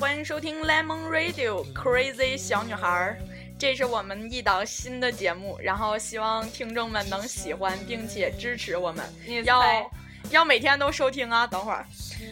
[0.00, 3.18] 好，欢迎收听 Lemon Radio Crazy 小女孩儿，
[3.58, 9.04] 这是我们一档新的节目，然后希望听众们能喜欢并且支持我们，
[9.44, 9.62] 要
[10.30, 11.46] 要每天都收听啊。
[11.46, 11.84] 等会儿，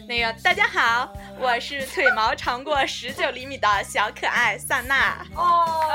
[0.07, 5.23] 那个大家好，我是腿毛长过十九厘米的小可爱萨娜。
[5.35, 5.87] 哦，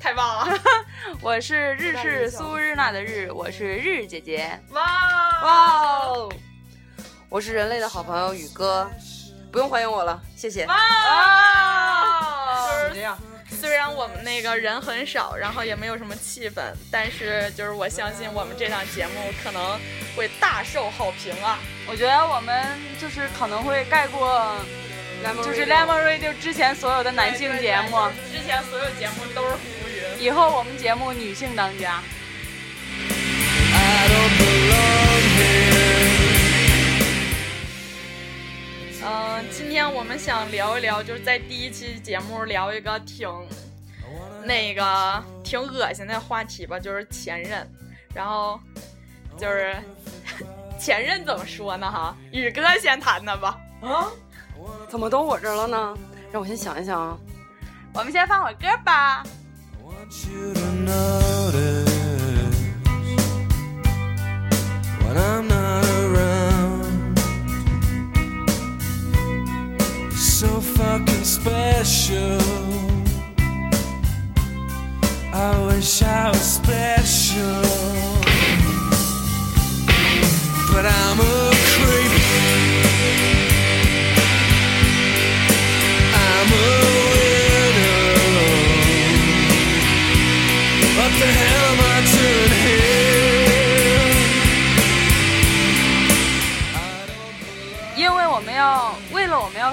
[0.00, 0.58] 太棒了！
[1.22, 4.60] 我是日式苏日娜的日，我是日姐姐。
[4.70, 4.82] 哇
[5.44, 6.28] 哇！
[7.28, 8.88] 我是人类的好朋友宇哥，
[9.54, 10.66] 不用欢迎我了，谢谢。
[10.66, 10.74] 哇！
[12.92, 13.16] 这样，
[13.48, 19.12] 虽然我们那个人很少，然后也没有什么气氛，但是就是我相信我们这档节目
[19.44, 19.78] 可能
[20.16, 21.60] 会大受好评啊！
[21.86, 22.66] 我觉得我们
[23.00, 24.56] 就是可能会盖过，
[25.44, 27.96] 就是 Lemon Radio 之前所有的男性节目，
[28.32, 32.02] 之前所有节目都是浮云，以后我们节目女性当家。
[39.06, 43.28] 嗯，今天我们想聊一聊，就是在第一期节目聊一个挺
[44.44, 47.68] 那个挺恶心的话题吧，就是前任。
[48.14, 48.58] 然后
[49.36, 49.76] 就是
[50.80, 51.90] 前任怎么说呢？
[51.90, 53.58] 哈，宇哥先谈谈吧。
[53.82, 54.08] 啊？
[54.88, 55.98] 怎么到我这儿了呢？
[56.32, 57.18] 让我先想一想啊。
[57.92, 59.22] 我们先放会歌吧。
[60.10, 60.30] so
[71.44, 72.38] special.
[75.34, 77.60] I wish I was special,
[80.72, 81.43] but I'm a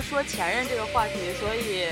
[0.01, 1.85] 要说前任这个话题，所以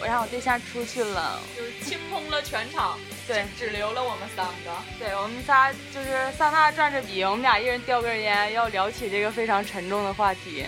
[0.00, 1.40] 我让我对象出去了。
[1.56, 2.96] 就是清空了全场，
[3.26, 4.70] 对，只留了我们三个。
[5.00, 10.64] 对我们仨就是萨娜转着笔，我们俩一人叼根烟，要聊起这个非常沉重的话题。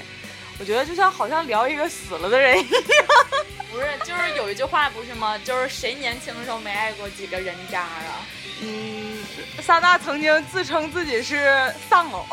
[0.59, 2.83] 我觉得就像好像聊一个死了的人一样。
[3.71, 5.39] 不是，就是有一句话不是吗？
[5.45, 8.27] 就是谁年轻的时候没爱过几个人渣啊？
[8.61, 9.23] 嗯，
[9.63, 12.27] 萨娜曾经自称自己是丧偶。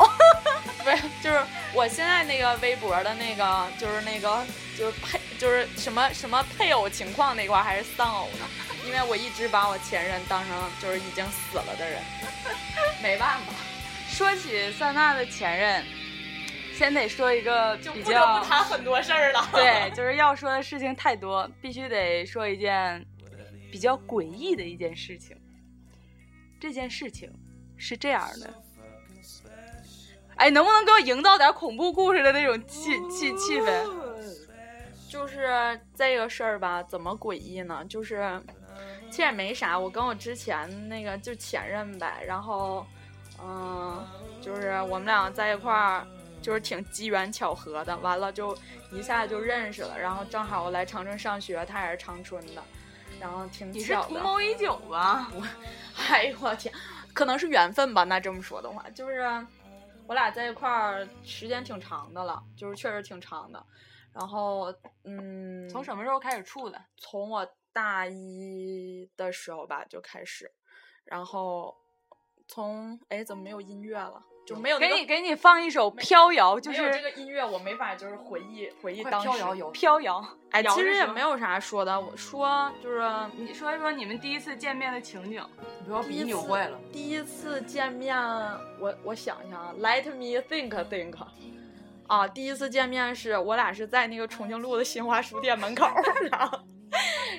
[0.86, 1.40] 不是，就是
[1.74, 4.46] 我现在那个微博的那个，就是那个，
[4.78, 8.46] 就是配，就是什么什么配偶情况那块还是丧偶呢？
[8.86, 12.00] 因为我一直把我前任当成就是已经死了的人，
[13.02, 13.52] 没办法，
[14.08, 15.84] 说起萨娜的前任，
[16.72, 19.48] 先得说一个就不得比较不谈很多事儿了。
[19.52, 23.04] 对， 就是要说的事情太多，必须得说一件
[23.72, 25.36] 比较诡异的一件事情。
[26.60, 27.28] 这件事情
[27.76, 28.54] 是这样的，
[30.36, 33.86] 哎，能不能给我营造点恐怖故事的那种气气气氛？
[35.08, 37.84] 就是这个事儿吧，怎么诡异呢？
[37.88, 38.40] 就是
[39.10, 42.86] 其实也没啥，我跟我之前那个就前任呗，然后
[43.42, 44.04] 嗯，
[44.42, 46.06] 就是我们俩在一块儿，
[46.42, 48.56] 就是挺机缘巧合的，完了就
[48.92, 52.62] 一下就认识了，然后正好我来长春上学，他也是长春的，
[53.18, 53.94] 然后挺巧的你是。
[53.94, 55.28] 图谋已久吧？
[55.34, 55.42] 我
[56.10, 56.74] 哎呦我天，
[57.14, 58.04] 可能是缘分吧。
[58.04, 59.24] 那这么说的话，就是
[60.08, 63.64] 我俩在一块儿时间挺长的了，就是确实挺长的。
[64.12, 64.72] 然后，
[65.04, 66.82] 嗯，从什么时候开始处的？
[66.96, 70.50] 从我大一的时候吧就开始，
[71.04, 71.76] 然后
[72.48, 74.24] 从哎怎么没有音乐了？
[74.46, 79.28] 就没有那个给你给你放一首《飘摇》，就是这个音乐，我没法就是回忆回忆当时。
[79.28, 80.24] 飘摇有飘摇。
[80.52, 83.02] 哎，其实也没有啥说的，我说就是
[83.36, 85.44] 你说一说你们第一次见面的情景。
[85.80, 86.78] 你不要笔扭坏了。
[86.92, 88.16] 第一次见面，
[88.78, 91.16] 我我想一想啊，Let me think think。
[92.06, 95.88] 啊，第一次见面是我俩是在那个重庆路的新华书店门口，
[96.30, 96.58] 然后，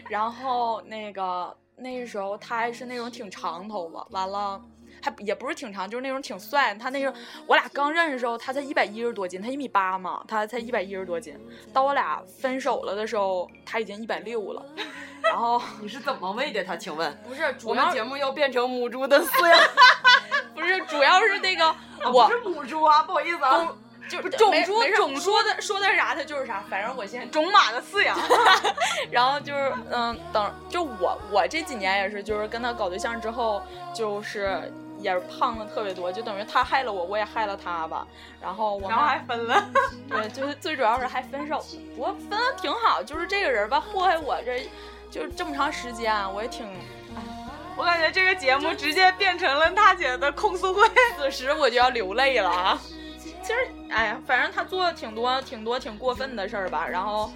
[0.10, 4.62] 然后那个那时候他还是那种挺长头发，完了
[5.02, 6.74] 还也不是挺长，就是那种挺帅。
[6.76, 7.14] 他那个
[7.46, 11.38] 我俩刚认识的时候，他才一百一十多斤，他一米八嘛，他才一百一十多斤。
[11.74, 14.66] 到我俩分手了的时候，他已经一百六了。
[15.24, 16.78] 然后你是怎么喂的他？
[16.78, 19.60] 请问，不是主要我们节目要变成母猪的饲养？
[20.56, 21.78] 不是主要是那个 啊
[22.12, 23.76] 我不是母猪啊，不好意思啊。
[24.10, 28.18] 就不种猪种猪说的说的啥，它就是啥，反正我先种马的饲养。
[29.12, 33.62] 然后就是嗯，等就我我这几年也是，就是跟他搞对象之后，
[33.94, 38.08] 就是也是胖了特别多，就等于他害了我，我也害了他吧。
[38.42, 39.70] 然后我们然后还分了。
[40.10, 41.66] 对，就是最主要是还分手了，
[41.96, 43.02] 不过分的挺好。
[43.04, 44.70] 就是这个人吧，祸害我这
[45.12, 46.68] 就是这么长时间，我也挺
[47.78, 50.82] 我感觉这个节目直接变成了大姐的控诉会。
[51.18, 52.80] 此时我就要流泪了啊。
[53.44, 53.60] 其实
[53.90, 57.32] 哎呀，反正他做了挺多挺多挺过分的事儿吧，然后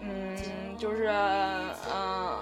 [0.00, 1.08] 嗯，就是
[1.92, 2.38] 嗯。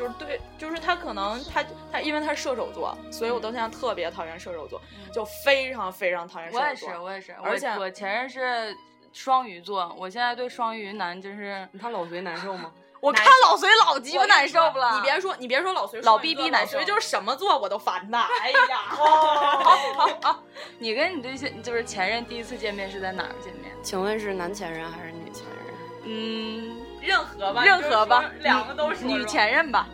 [0.00, 1.62] 就是对，就是他可能他
[1.92, 4.80] 他因为他是射手座，所以我到现在特别讨厌射手座，
[5.12, 7.20] 就非常非常讨厌射手座我也。
[7.20, 8.74] 是，我也是，而且我我前任是
[9.12, 12.72] 双鱼座，我现在对双鱼男真是，他老随难受吗？
[13.00, 14.94] 我看老隋老鸡巴难受不了。
[14.94, 18.28] 你别说，你别说老隋，老逼逼难受就是什么座我都烦他。
[18.42, 20.42] 哎呀，好好好，
[20.78, 23.70] 你跟你对象就是前任第一次见面是在哪儿见面？
[23.82, 25.60] 请问是男前任还是女前任？
[26.04, 29.88] 嗯，任何吧，任何吧两个都是女前任吧。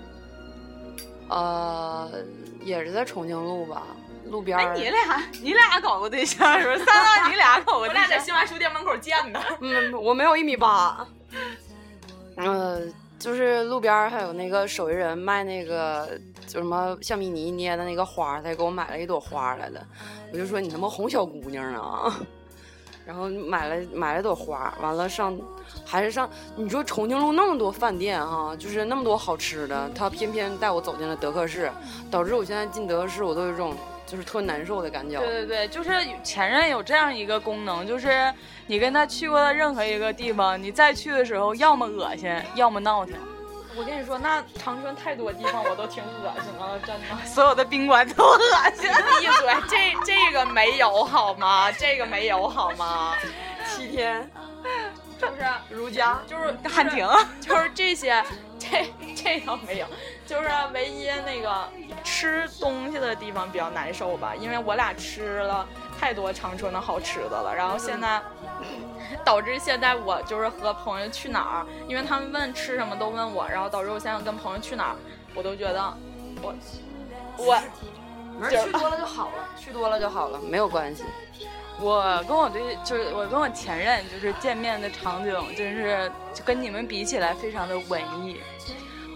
[1.29, 2.11] 呃，
[2.63, 3.83] 也是在重庆路吧，
[4.27, 4.65] 路边儿。
[4.65, 6.85] 哎，你俩你俩搞过对象是不是？
[6.87, 8.19] 三哥，你俩 搞过对我俩在？
[8.19, 9.41] 新华书店门口见的。
[9.61, 11.07] 嗯，我没有一米八。
[12.37, 12.81] 呃，
[13.19, 19.85] 就是路边儿还有那个手艺人卖那个就什么橡皮泥捏的那个花，他给我买了一朵花来了。
[20.33, 22.13] 我就说你他妈哄小姑娘呢。
[23.07, 25.39] 然后买了买了朵花，完了上
[25.85, 31.71] 还是上，你说重庆路那么多饭店哈、就是那么多好吃的，他偏偏带我走进了德克士，
[32.11, 35.21] 导致我现在进德克士我都有一种就是特难受的感觉。
[35.21, 35.91] 对对对，就是
[36.25, 38.33] 前任有这样一个功能，就是
[38.67, 43.15] 你跟他去过的任何一个地方，你再去的时候，要么恶心，要么闹腾。
[43.77, 47.25] 我跟你说，那长春太多地方我都挺恶心的，真的。
[47.27, 48.39] 所有的宾馆都恶
[48.75, 48.89] 心。
[49.21, 51.71] 闭嘴，这这个没有好吗？
[51.73, 53.15] 这个没有好吗？
[53.69, 54.29] 七天
[55.19, 55.35] 就是
[55.71, 57.09] 如家，就是 汉庭，
[57.41, 58.25] 就是这些，
[58.59, 59.87] 这这倒没有，
[60.27, 61.69] 就是唯一那个
[62.05, 65.67] 吃东西的地方比较难受吧，因为我俩吃了
[65.99, 68.23] 太多长春的好吃的了，然后现在。
[69.25, 74.97] 导致现在我就是和朋友去哪儿，因为他们问吃什么都问我，然后导致我现在跟朋友去哪儿，
[75.35, 75.97] 我都觉得
[76.43, 76.55] 我
[77.37, 77.61] 我
[78.41, 81.05] 没，去多了就好了，去多了就好了，没有关系。
[81.81, 88.41] 我跟我对就是我跟我前任就是见面的场景，真是就跟你们比起来非常的文艺。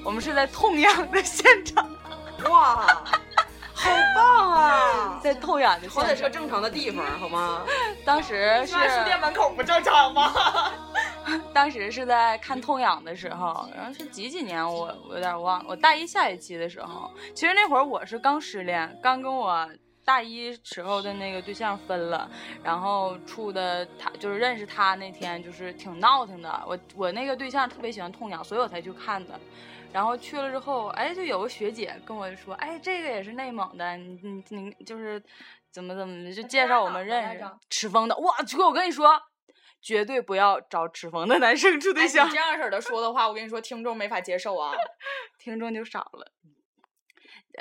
[0.04, 1.88] 我们是在痛痒的现场，
[2.50, 2.86] 哇，
[3.74, 5.20] 好棒啊！
[5.22, 6.16] 在痛痒的好歹现场。
[6.16, 7.62] 是个正常的地方，好吗？
[8.04, 10.32] 当时是书店门口不正常吗？
[11.52, 19.68] 当时是在看痛痒的时候，然后是几几年我我有点忘了，我大一下学期的时候，其实那会儿我是刚失恋，刚跟我
[20.10, 22.28] 大一时候的那个对象分了，
[22.64, 29.38] 然后处的他就是认识他那天就是挺闹腾的，我我那个对象特别喜欢痛痒，所以我才去看的。
[29.92, 35.22] 然后去了之后，哎，就有个学姐跟我说，哎，这个也是内蒙的，你你你就是
[35.70, 37.44] 怎么怎么的，就介绍我们认识。
[37.68, 39.12] 赤峰的，哇，哥，我跟你说，
[39.80, 44.72] 绝对不要找赤峰的男生处对哎，象你这，样式的说的话，我跟你说，听众没法接受啊。
[45.38, 46.32] 听众就少了。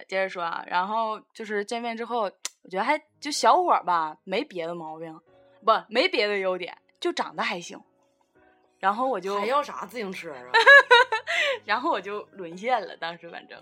[0.08, 2.22] 接着说啊，然后就是见面之后，
[2.62, 5.20] 我觉得还就小伙吧，没别的毛病，
[5.66, 7.80] 不，没别的优点，就长得还行。
[8.80, 10.52] 然后我就还，要啥自行车啊？
[11.66, 13.62] 然后我就沦陷了，当时反正。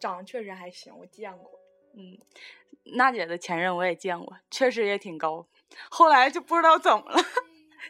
[0.00, 1.50] 长得确实还行，我见过。
[1.94, 2.16] 嗯，
[2.96, 5.44] 娜姐的前任我也见过，确实也挺高，
[5.90, 7.18] 后来就不知道怎么了，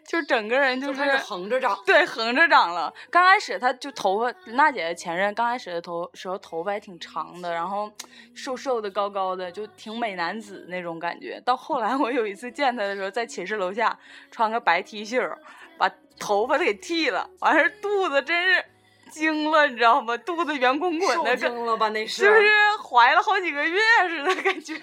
[0.06, 1.78] 就整个人就就是开始横着长。
[1.84, 2.92] 对横着长了。
[3.10, 7.90] 刚开始他就头发，娜姐的前任刚开始的头时候头发还挺长的，然后
[8.34, 11.40] 瘦瘦的高高的，就挺美男子那种感觉。
[11.44, 13.98] 到后来我有一次见他的时候，在寝室楼下
[14.30, 15.36] 穿个白 T 恤，
[15.76, 18.64] 把头发给剃了，完事儿肚子真是
[19.10, 20.16] 惊了，你知道吗？
[20.18, 21.88] 肚子圆滚滚的，跟惊了吧？
[21.90, 22.48] 那是是不是
[22.82, 24.80] 怀了好几个月似的感觉？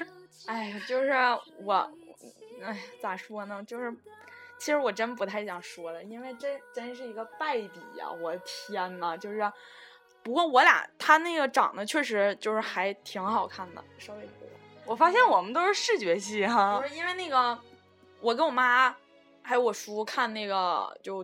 [0.47, 1.11] 哎呀，就是
[1.63, 1.73] 我，
[2.63, 3.63] 哎，咋说呢？
[3.67, 3.91] 就是，
[4.65, 9.39] 其实我真不太想说了，因为这真是一个败笔呀、我的天呐，就是，
[10.23, 14.27] 不过我俩他那个长得确实就是还挺好看的，稍微。
[14.83, 17.55] 我发现我们都是视觉系哈不，是因为那个，
[18.19, 18.95] 我跟我妈
[19.43, 21.23] 还有我叔看那个就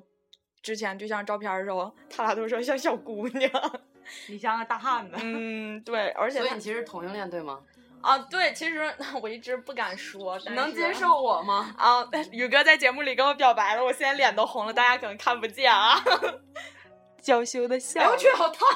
[0.61, 3.51] 之前对象照片的时候，他俩都说像小姑娘。
[4.27, 5.15] 你像个大汉子。
[5.23, 7.59] 嗯，对，而且他所以你其实同性恋对吗？
[8.01, 11.73] 啊，对，其实 我一直不敢说，但是能接受我吗？
[11.77, 16.01] 啊，宇哥在节目里跟我表白了，我现在脸都红了，大家可能看不见啊。
[17.21, 18.67] 娇羞的哎笑我，去，好烫！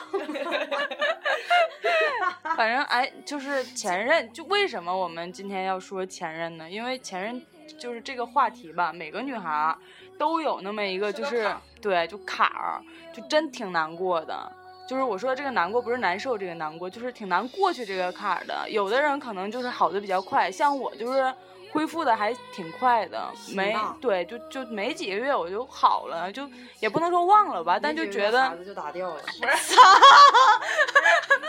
[2.56, 6.70] 反正哎，就是前任，就为什么我们今天要说前任呢？
[6.70, 7.44] 因为前任
[7.80, 9.76] 就是这个话题吧，每个女孩儿
[10.20, 11.52] 都有那么一个，就是
[11.82, 12.80] 对，就坎儿，
[13.12, 14.52] 就真挺难过的。
[14.88, 18.70] 就是我说这个难过不是难受这个难过，就是挺难过去这个坎儿的。
[18.70, 21.34] 有的人可能就是好的比较快，像我就是
[21.72, 26.48] 恢复的还挺快的，没对，就就没几个月我就好了，就
[26.80, 29.22] 也不能说忘了吧，但就觉得就打掉了。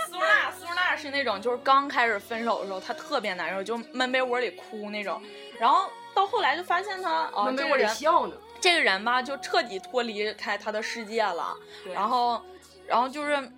[0.09, 5.21] 苏娜，苏娜是那种就是刚开始分手的时候，她特别难受，就闷被窝里哭那种。
[5.59, 8.35] 然后到后来就发现她哦，那没我得这个人笑呢。
[8.59, 11.55] 这个人吧，就彻底脱离开他的世界了。
[11.95, 12.41] 然后，
[12.87, 13.53] 然后就是，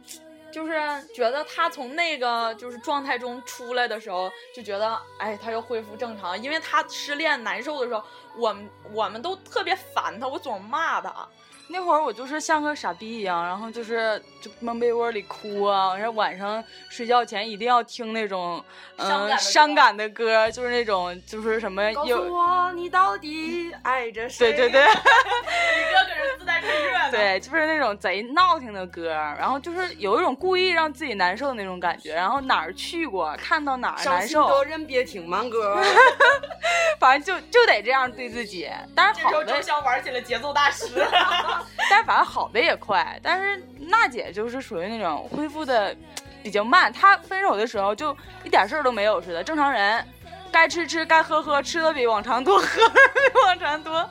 [0.50, 0.72] 就是
[1.14, 6.40] 觉得他从那个就是状态中出来的时候，就觉得哎，他又恢复正常。
[6.42, 8.02] 因为他失恋难受的时候，
[8.36, 11.28] 我们我们都特别烦他，我总骂他。
[11.70, 18.64] 那会儿我就是像个傻逼一样，然后就是就蒙被窝里哭啊，然后晚上睡觉前一定要听那种
[18.96, 24.52] 嗯、伤感的歌伤感的歌，就是那种就是什么告诉有我你到底爱着谁？
[24.52, 27.10] 对对对 你哥搁这自带配乐的。
[27.10, 35.80] 对，就是那种贼闹听的歌，然后就是有一种故意让自己难受的那种感觉，然后哪儿去过看到哪儿难受，都人别听慢歌。
[36.98, 38.68] 反正就就得这样对自己。
[38.94, 40.86] 但是这时候好的周，玩起了节奏大师。
[41.90, 43.18] 但反正好的也快。
[43.22, 45.96] 但是娜姐就是属于那种恢复的
[46.42, 50.06] 比较慢，她分手的时候就一点事儿都没有似的，正常人，
[50.52, 54.08] 该吃吃，该喝喝，吃的比往常多，喝的比往常多。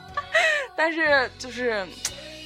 [0.76, 1.86] 但是就是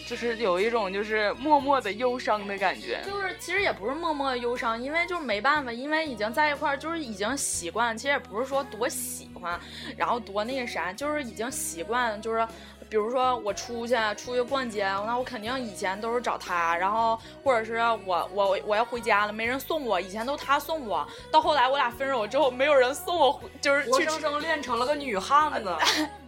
[0.06, 3.00] 就是有一种就是默默的忧伤的感觉。
[3.04, 7.96] 就是其实也不是默默的忧伤，因为就是没办法，因为已经在一块儿，就是已经习惯。
[7.96, 9.58] 其实也不是说多喜欢，
[9.96, 12.46] 然后多那个啥，就是已经习惯，就是。
[12.92, 21.08] 比如说我出去出去逛街，那我肯定以前都是找他，然后或者是我我我要回家了，没人送我，以前都他送我。
[21.30, 25.74] 到后来我俩分手之后，没有人送我回，就是活生生练成了个女汉子，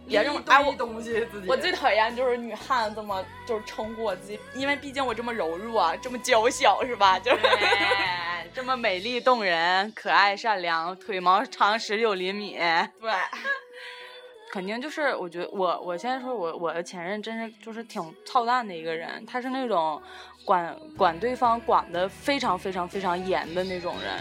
[0.07, 1.47] 别这么一哎我东西自己。
[1.47, 7.19] 我最讨厌就是女汉子这么就是称呼我自己，因为毕竟我这么柔弱，这么娇小，是吧？
[7.19, 12.57] 就是对， 这么美丽动人、可爱善良，腿毛长十九厘米，
[12.99, 13.11] 对。
[14.55, 20.01] 肯定就是我觉得我我现在说我我的前任真是就是挺操蛋的一个人，他是那种
[20.45, 24.13] 管管对方管的非常非常非常严的那种人，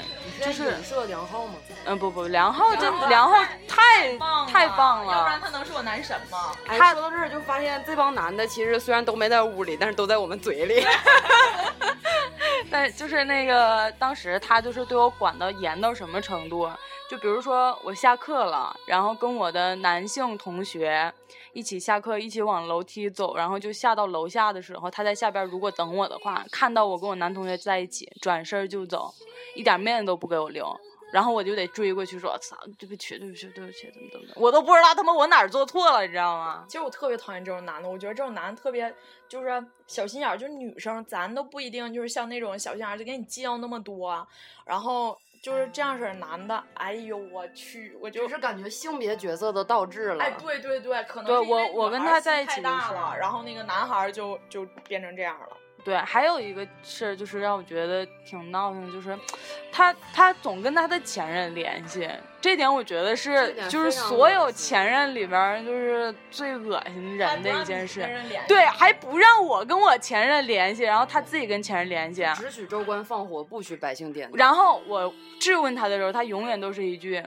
[0.44, 1.54] 就是人设良好吗？
[1.84, 6.50] 嗯不不梁浩真浩梁浩太棒太棒了要不然，他能是我男神吗？
[6.66, 10.84] 哎，他说到这儿就发现这帮男的其实虽然都没在屋里，但是都在我们嘴里。
[12.68, 16.68] 但就是那个当时他就是对我管到严到什么程度？
[17.14, 21.12] 就比如说我下课了，然后跟我的男性同学
[21.52, 29.14] 一起下课，一起往楼梯走，然后就下到楼下的时候，他在下边如果等我的话，看到我跟我男同学在一起，转身就走，
[29.54, 30.76] 一点面子都不给我留。
[31.12, 36.64] 然后我就得追过去说：“操，对不起，对不起，对不起，怎么怎么的？”我都不知道他妈我哪儿做错了，你知道吗？
[36.66, 38.92] 其实我特别讨厌这种男的，我觉得这种男的特别
[39.28, 44.26] 就是小心眼，就是女生咱都不一定就是像那种小心眼就给你计较那么多，
[44.66, 50.24] 然后就是这样式男的，哎呦我去，我就就是感觉性别角色都倒置了。
[50.24, 52.62] 哎，对对对，可能对我我跟他在一起
[52.94, 55.48] 了，然后那个男孩就就变成这样了。
[55.84, 59.16] 对，还有一个事儿就是让我觉得挺闹腾的，就是
[59.70, 62.08] 他他总跟他的前任联系，
[62.40, 68.00] 这点我觉得是就是所有前任里边儿就是最恶心人的一件事
[68.48, 72.24] 对，还不让我跟我前任联系，然后他自己跟前任联系。
[72.34, 74.38] 只许州官放火，不许百姓点灯。
[74.38, 77.22] 然后我质问他的时候，他永远都是一句：“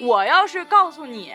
[0.00, 1.32] 我要是告诉你，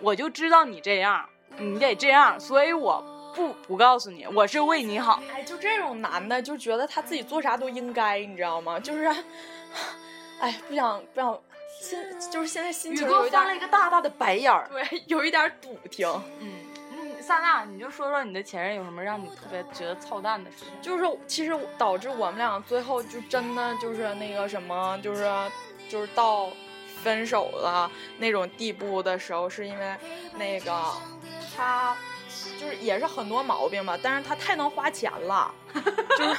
[0.00, 1.28] 我就知道你这样，
[1.58, 8.78] 你得这样，所以我不不告诉你，我是为你好。”哎，就这种男的，就觉得他自己做啥都应该，你知道吗？
[8.78, 9.06] 就是，
[10.40, 11.40] 哎，不想不想，
[11.80, 11.98] 心
[12.30, 14.68] 就是现在心情有一点翻了一个大大的白眼儿。
[14.70, 16.06] 对，有一点儿堵挺。
[16.40, 16.52] 嗯，
[16.92, 20.68] 嗯，萨娜，你就说说你的前任有什么让你特别觉得操蛋的事情？
[20.80, 25.28] 就是其实导致我们俩最后就真的就是那个什么，就是
[25.88, 26.48] 就是到
[27.02, 29.96] 分手了那种地步的时候，是因为
[30.36, 30.72] 那个
[31.56, 31.96] 他
[32.58, 35.52] 就是也是很多毛病吧，但是他太能花钱了，
[36.16, 36.36] 就是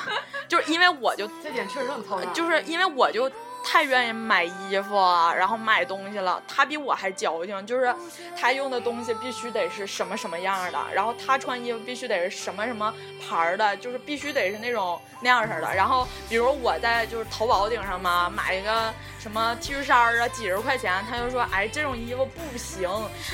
[0.48, 2.34] 就是因为我就 这点确实很操蛋。
[2.34, 3.30] 就是因为我就
[3.64, 6.42] 太愿意买衣服啊，然后买东西了。
[6.48, 7.94] 他比我还矫情，就是
[8.40, 15.74] 他用的东西必须得是什么什么样的，然后他穿衣服必须得是什么什么牌的，就是必须得是那种那样式的。
[15.74, 22.90] 然后比如我在就是淘宝顶上嘛买一个什么 T 恤衫啊，几十块钱，他就说哎这种衣服不行。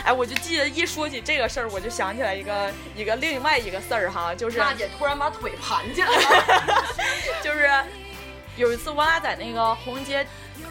[0.06, 6.84] 哎，我就记得一说起这个事儿，我就想起来一个一个另外一个事儿哈，就是娜姐突然把腿盘起来了。
[7.44, 7.70] 就是
[8.60, 10.28] 有一次我俩在那个红街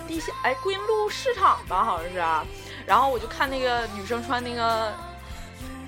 [0.07, 2.45] 地下哎桂林路市场吧，好像是啊，
[2.87, 4.93] 然后我就看那个女生穿那个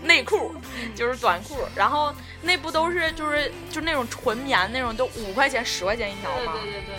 [0.03, 0.55] 内裤，
[0.97, 6.55] 就是短裤，然后那不都是就是就那种纯棉那种，都五块钱十块钱一条吗？
[6.63, 6.97] 对对对，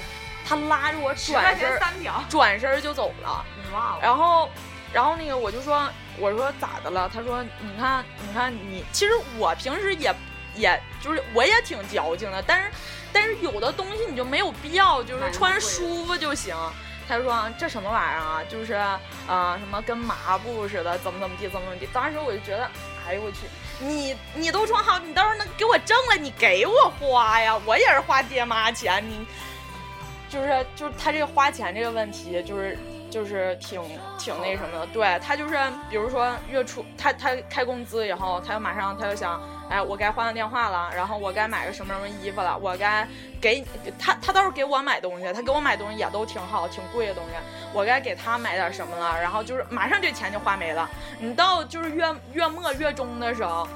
[0.48, 2.24] 他拉着我转身儿三条。
[2.29, 3.43] 转身就走了。
[3.74, 4.00] 哇哦！
[4.03, 4.50] 然后，
[4.93, 5.89] 然后那个我就说，
[6.20, 7.10] 我说咋的了？
[7.12, 10.13] 他说，你看，你看你，其实我平时也，
[10.55, 12.70] 也就是我也挺矫情的，但是，
[13.13, 16.56] 但是有的东西你就没有必要，就是穿贵舒服就行。
[17.08, 21.86] 他就说这什么玩意儿啊，就是啊、呃什么跟麻布似的，怎么怎么地，怎么怎么地。
[21.91, 22.70] 当时我就觉得，
[23.06, 23.39] 哎呦我去，
[23.80, 29.25] 你你都穿好，你到时候能给我挣了，你给我花呀，我也是花爹妈钱，你
[30.30, 32.77] 就是就是他这个花钱这个问题，就是
[33.12, 33.80] 就是挺
[34.18, 34.88] 挺那什么的。
[34.88, 35.56] 对他就是，
[35.89, 39.39] 比如说月初他他开工资以后，他就马上他就想，
[39.70, 43.08] 哎，我该换个电话了，然后我该买个什么什么衣服了，我该
[43.39, 43.63] 给
[44.00, 47.32] 他他倒是给我买东西，他给我买东西也都挺好，挺贵的东西，
[47.74, 50.89] 我该给他买点什么了，然后就是马上这钱就花没了。
[51.20, 53.68] 你到就是月月末月中的时候，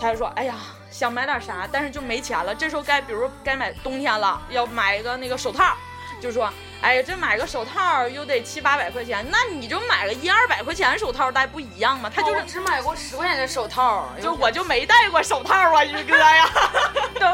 [0.00, 0.54] 他就说，哎呀。
[0.90, 2.54] 想买点啥，但是就没钱了。
[2.54, 5.76] 这时候该，比如该买冬天了，要买一个那个手套，
[6.18, 12.10] 就说，哎呀，这买个手套又得七八百块钱，那你就买个一二百块钱手套戴不一样吗？
[12.14, 16.48] 他就是我只买过十块钱的手套，就我就没戴过手套啊，宇哥呀。
[17.18, 17.26] 都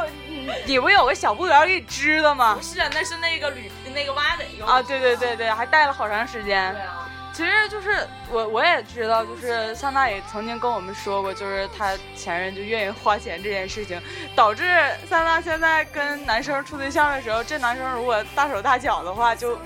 [0.67, 2.63] 你不有个小布帘给你织的吗不？
[2.63, 6.83] 是，那是那个铝那个蛙尾用的啊，对对对对，还戴了好长时间对。
[6.83, 7.04] 啊。
[7.35, 14.01] 其实就是我我也知道，就是桑娜也曾经跟我们说过，就是她前任就愿意花钱这件事情，
[14.37, 14.63] 导致
[15.09, 19.59] 桑娜现在跟男生处对象的时候，这男生如果大手大脚的话，就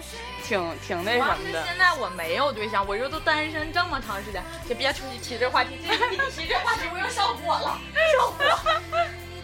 [0.42, 1.62] 挺挺那什么的。
[1.66, 7.78] 现在我没有对象，我这都单身这么长时间，就别出去提这话题，这个你提这话题我又上火了，
[8.16, 8.80] 上火。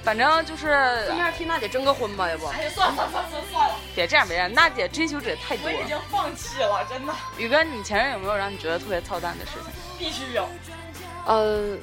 [0.05, 0.67] 反正就是
[1.07, 2.47] 顺便替娜姐征个婚吧，要不？
[2.49, 5.77] 哎呀，算了算了算了算了，别这样，别这样，娜姐追求者太多了。
[5.77, 9.73] 我已经放弃了，真的宇哥，你前任有没有让你觉得特别操蛋的事情？
[9.99, 10.47] 必须有。
[11.27, 11.77] 呃，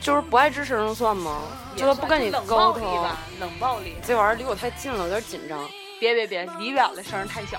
[0.00, 1.40] 就是不爱吱声算吗？
[1.74, 3.96] 就是不跟你沟通暴力吧，，冷暴力。
[4.06, 5.66] 这玩意儿离我太近了，有点紧张。
[5.98, 7.58] 别别别，离远了声儿太小。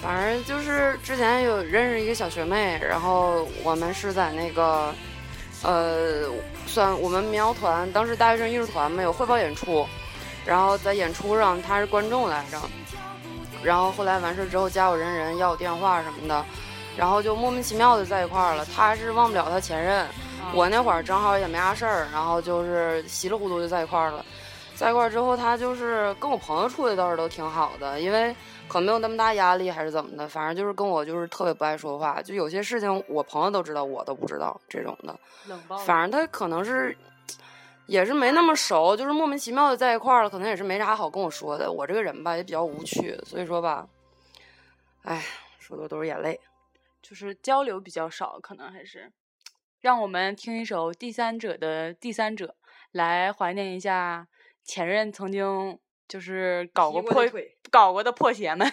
[0.00, 4.94] 反正就是之前有认识一个小学妹，然后我们是在那个，
[5.66, 6.28] 呃，
[6.64, 9.84] 算我们民谣团，当时大学生艺术团嘛有汇报演出，
[10.44, 12.60] 然后在演出上他是观众来着，
[13.64, 16.44] 然后后来完事之后加我人人要我电话什么的，
[16.96, 18.64] 然后就莫名其妙的在一块儿了。
[18.76, 20.06] 他是忘不了他前任，
[20.54, 24.24] 我那会儿正好也没啥事儿，然后就是稀里糊涂就在一块儿了。
[24.76, 28.36] 在一块儿之后，他就是跟我朋友处的倒是都挺好的，因为
[28.68, 35.18] 可能没有那么大压力还是怎么的，反正就是跟我就是特别不爱说话，就有些事情我朋友都知道，我都不知道这种的。
[35.48, 35.84] 冷暴力。
[35.86, 36.94] 反正他可能是
[37.86, 41.72] 也是没那么熟，就是莫名其妙的在一块儿了，可能也是没啥好跟我说的。
[41.72, 43.88] 我这个人吧也比较无趣，所以说吧，
[45.02, 45.24] 哎，
[45.58, 46.38] 说多都是眼泪。
[47.00, 49.10] 就是交流比较少，可能还是。
[49.80, 52.46] 让我们听一首《第三者的第三者》，
[52.90, 54.26] 来怀念一下
[54.66, 58.70] 前任曾经就是搞过破腿搞过的破鞋们。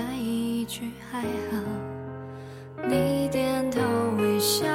[0.00, 1.62] 回答一句还好，
[2.88, 3.80] 你点头
[4.16, 4.66] 微笑，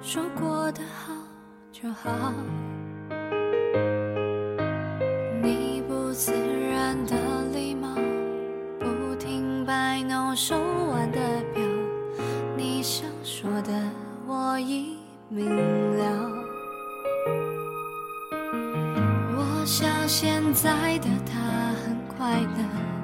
[0.00, 1.12] 说过的好
[1.72, 2.32] 就好。
[5.42, 6.32] 你不自
[6.70, 7.16] 然的
[7.52, 7.96] 礼貌，
[8.78, 10.54] 不停摆弄手
[10.92, 11.18] 腕的
[11.52, 11.64] 表，
[12.56, 13.72] 你想说的
[14.24, 16.30] 我已明了。
[19.36, 21.40] 我想现在的他
[21.82, 22.95] 很快乐，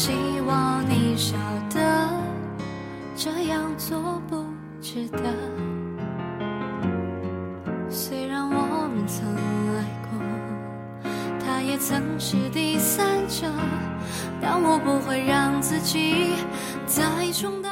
[0.00, 1.36] 希望你晓
[1.68, 2.08] 得，
[3.14, 4.46] 这样做不
[4.80, 5.18] 值得。
[7.90, 9.36] 虽然我们曾
[9.76, 10.18] 爱过，
[11.38, 13.46] 他也曾是第三者，
[14.40, 16.34] 但我不会让自己
[16.86, 17.68] 再重蹈。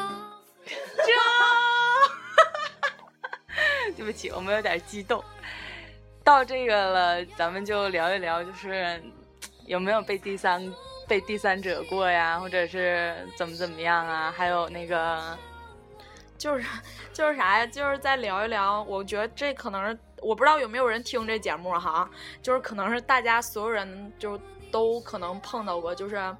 [3.96, 5.24] 对不起，我们有点激动。
[6.22, 9.02] 到这个了，咱们就聊一聊，就是
[9.64, 10.62] 有没有被第三
[11.08, 14.30] 被第三者过呀，或者是怎么怎么样啊？
[14.30, 15.36] 还有那个，
[16.36, 16.64] 就是
[17.12, 17.66] 就是啥呀？
[17.66, 22.08] 就是再聊一聊，我觉得这可能是我不知道有没有人听这节目哈，
[22.42, 24.38] 就是可能是大家所有人就
[24.70, 26.36] 都可能碰到过，就是。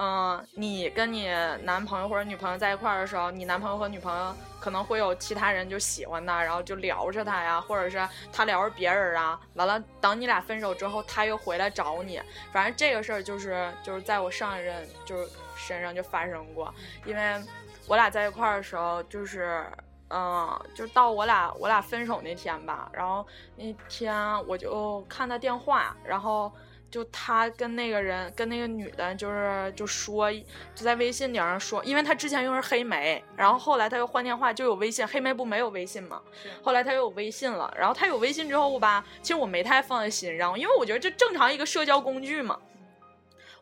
[0.00, 1.28] 嗯，你跟你
[1.64, 9.40] 男朋友或者女朋友在一块儿的时候，你男朋友和女朋友可能会有其他人就喜欢他，然后就聊着他呀，或者是他聊着别人啊。
[9.54, 12.22] 完了，等你俩分手之后，他又回来找你。
[12.52, 16.72] 反正这个事儿就是就是在我上一任就是身上就发生过，
[17.04, 17.42] 因为
[17.88, 19.66] 我俩在一块儿的时候，就是
[20.10, 24.14] 嗯，就到我俩我俩分手那天吧，然后那天
[24.46, 26.52] 我就看他电话，然后
[26.90, 30.32] 就他跟那个人跟那个女的，就是就说
[30.74, 36.20] 就在微信顶上说，因为他之前用的是黑莓，然后后来他又换电话就有微信，黑莓不没有微信嘛？
[36.62, 42.58] 后来他又有微信了，然后他有微信之后吧，其实我没太放在心上，因为我觉得这正常一个社交工具嘛。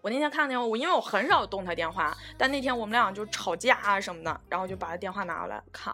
[0.03, 5.93] 我那天看电话，我因为我很少动他电话，但那天我们俩就吵架啊什么的，然后就把他电话拿过来看。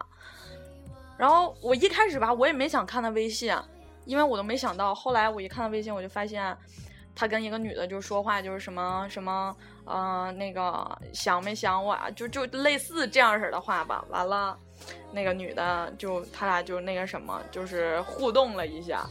[1.17, 3.55] 然后我一开始吧，我也没想看他微信，
[4.05, 4.93] 因为我都没想到。
[4.93, 6.55] 后来我一看他微信，我就发现
[7.15, 14.03] 他跟一个女的就说话，就是什么什么，呃，那个想没想我啊，就就类似这样式的话吧。
[14.09, 14.57] 完了，
[15.11, 19.05] 那个女的就他俩就那个什么，就是互动了一下，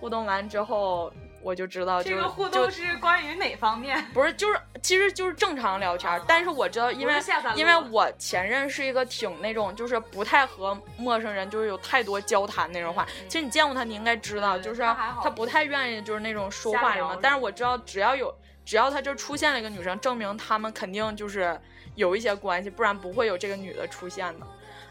[0.00, 1.12] 互动完之后。
[1.46, 4.04] 我就知道，就这个互就动是关于哪方面？
[4.12, 7.14] 不是，就是其实就是正常聊天儿，但是我知道，因为
[7.54, 13.06] 因为我前任是一个挺那种，就是不太和陌生人就是有太多交谈那种话。
[13.28, 14.82] 其实你见过他，你应该知道，对就是
[15.22, 17.16] 他不太愿意就是那种说话什么。
[17.22, 21.56] 但是我知道，只要有只要他这出现了一个女生，证明他们肯定就是
[21.94, 24.46] 有一些关系，不然不会有这个女的出现的。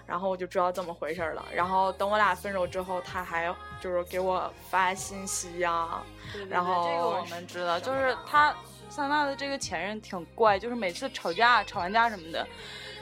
[0.08, 1.46] 然后我就知道怎么回事了。
[1.54, 6.02] 然后等我俩分手之后，他还就是给我发信息呀、
[6.50, 8.56] 然后这个我们知道，就是他
[8.90, 12.48] 三娜的这个前任挺怪，就是每次吵架、吵完架什么的，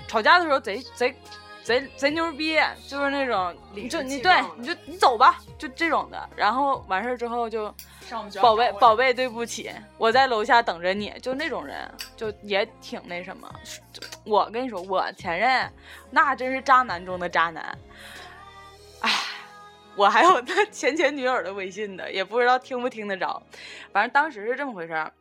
[0.08, 1.16] 吵架的时候贼贼
[1.64, 6.30] 贼贼牛逼，就是那种你就你对你就你走吧，就这种的。
[6.36, 7.74] 然后完事儿之后就
[8.42, 13.50] 宝贝宝贝对不起，我在楼下等着你，就那种人就也挺那什么。
[13.92, 15.72] 就我跟你说，我前任
[16.12, 17.78] 那真是渣男中的渣男，
[19.02, 19.10] 唉。
[19.96, 23.40] 我还有他前前女友的微信的，也不知道听不听得着。
[23.92, 25.14] 反正当时是这么回事儿，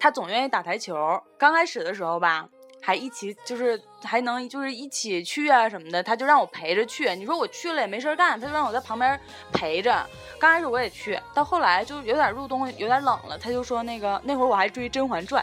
[0.00, 1.22] 他总愿意打台球。
[1.36, 2.48] 刚开始的时候吧，
[2.80, 7.12] 还一起就是还能就是一起去啊什么的，他就让我陪着去。
[7.16, 9.18] 你说我去了也没事儿干，他就让我在旁边
[9.52, 10.06] 陪着。
[10.38, 15.42] 刚开始我也去，到后来就有点入冬，有点冷了，他就说那个那会儿我还追《甄嬛传》，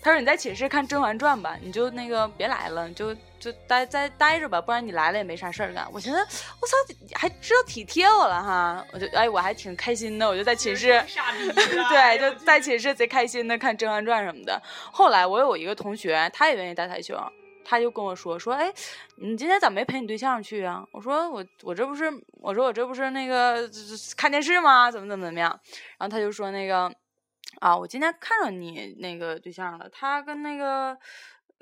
[0.00, 5.86] 他说你在寝室看《甄嬛传》吧，你就那个别来了，你就就待在待着吧，不然你来了也没啥事儿干。
[5.92, 6.76] 我寻思我操，
[7.14, 11.02] 还知道体贴我了哈，我就哎我还挺开心的，我就在寝室。
[11.90, 14.60] 对，就在寝室贼开心的看《甄嬛传》什么的。
[14.92, 17.16] 后来我有一个同学，他也愿意打台球，
[17.68, 18.72] 他就跟我说说，哎，
[19.16, 20.86] 你今天咋没陪你对象去啊？
[20.92, 23.68] 我说我我这不是我说我这不是那个
[24.16, 24.90] 看电视吗？
[24.90, 25.50] 怎么怎么怎么样？
[25.98, 26.90] 然后他就说那个
[27.60, 30.96] 啊，我今天看着你那个对象了，他跟那个。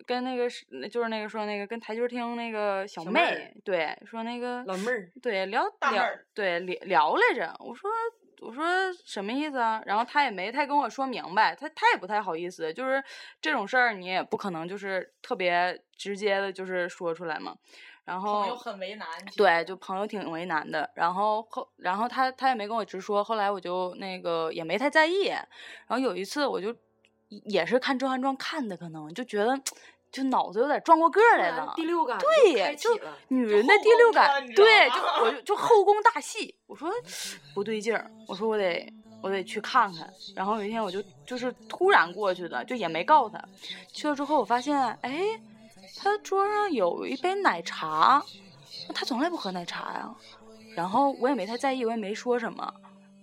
[0.07, 7.57] 跟那个是，就是那个说那个跟台球厅那个小妹，对，说那个老妹儿，对，聊聊对聊聊来着。
[7.61, 7.91] 我说
[8.41, 8.65] 我说
[9.05, 9.83] 什么意思啊？
[9.87, 13.03] 然后他也没太跟我说明白，他他也不太好意思，就是
[13.41, 17.57] 这种事儿你也不可能就是特别直接的，就是说出来嘛。
[18.05, 19.09] 然后朋友很为难。
[19.37, 20.89] 对，就朋友挺为难的。
[20.95, 25.25] 然后后，然后他他也没跟我直说，后来我就那个也没太在意。
[25.25, 26.73] 然后有一次我就
[27.29, 29.61] 也是看《甄嬛传》看的，可能就觉得
[30.17, 31.75] 就脑子有点转过个来了。
[31.77, 36.91] 第六感对就了女人的第六感，对，就我就就后宫大戏，我说
[37.55, 40.11] 不对劲儿，我说我得我得去看看。
[40.35, 43.45] 然后有一天我就就是突然过去的，就也没告诉他。
[43.93, 45.39] 去了之后我发现，哎，
[45.99, 48.25] 他桌上有一杯奶茶，
[48.95, 50.15] 他从来不喝奶茶呀。
[50.75, 52.73] 然后我也没太在意，我也没说什么。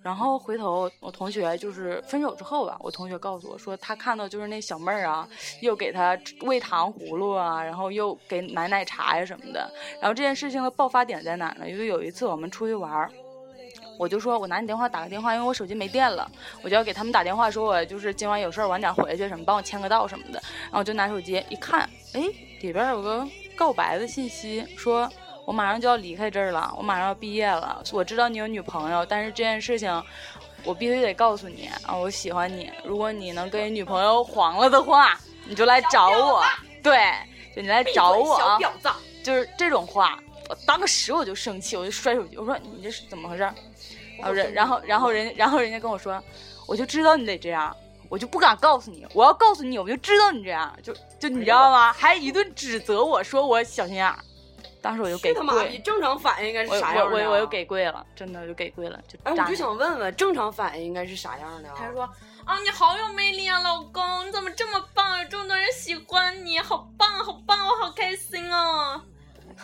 [0.03, 5.27] 然后回头我同学就是分手之后吧，我同学告诉我说，他看到就是那小妹儿啊，
[5.61, 9.71] 又给他喂糖葫芦啊，然后又给买奶茶呀什么的。
[10.01, 11.69] 然后这件事情的爆发点在哪呢？
[11.69, 13.09] 因为有一次我们出去玩儿，
[13.97, 16.29] 我就说我拿你电话打个电话，因为我手机没电了，
[16.61, 20.41] 我就要给他们打电话，说我就是今晚有事儿晚点回去什么，帮我签个到什么的。
[20.63, 22.21] 然后我就拿手机一看，哎，
[22.59, 25.09] 里边有个告白的信息，说
[25.45, 27.82] 我马上就要离开这儿了，我马上要毕业了。
[27.91, 30.03] 我知道你有女朋友，但是这件事情
[30.63, 32.71] 我必须得告诉你啊，我喜欢你。
[32.84, 36.43] 如果你能跟你女朋友黄了的话，你就来找我。
[36.82, 37.13] 对，
[37.56, 38.38] 就你来找我。
[38.38, 38.89] 小婊子。
[39.23, 43.56] 就是这种话，我当时我就生气，我就摔手机，我说你这是怎么回事儿？
[44.19, 46.21] 然后人，然后然后人，然后人家跟我说，
[46.67, 47.75] 我就知道你得这样，
[48.10, 51.91] 我就不敢告诉你，我要告诉你，我就知道你这样，就就你知道吗？
[51.93, 54.19] 还一顿指责我说我小心眼儿，
[54.84, 55.60] 当时我就给去他妈逼！
[55.60, 57.06] 跪，正常反应应该是啥样的啊？
[57.06, 61.76] 我我我又给跪了，真的我就给跪了，就哎，我就想问问，正常反应应该是啥样的啊？
[61.78, 62.04] 他说
[62.43, 65.17] 啊，你好有魅力啊，老公，你怎么这么棒？
[65.19, 69.02] 有这么多人喜欢你，好棒，好棒，我好开心哦。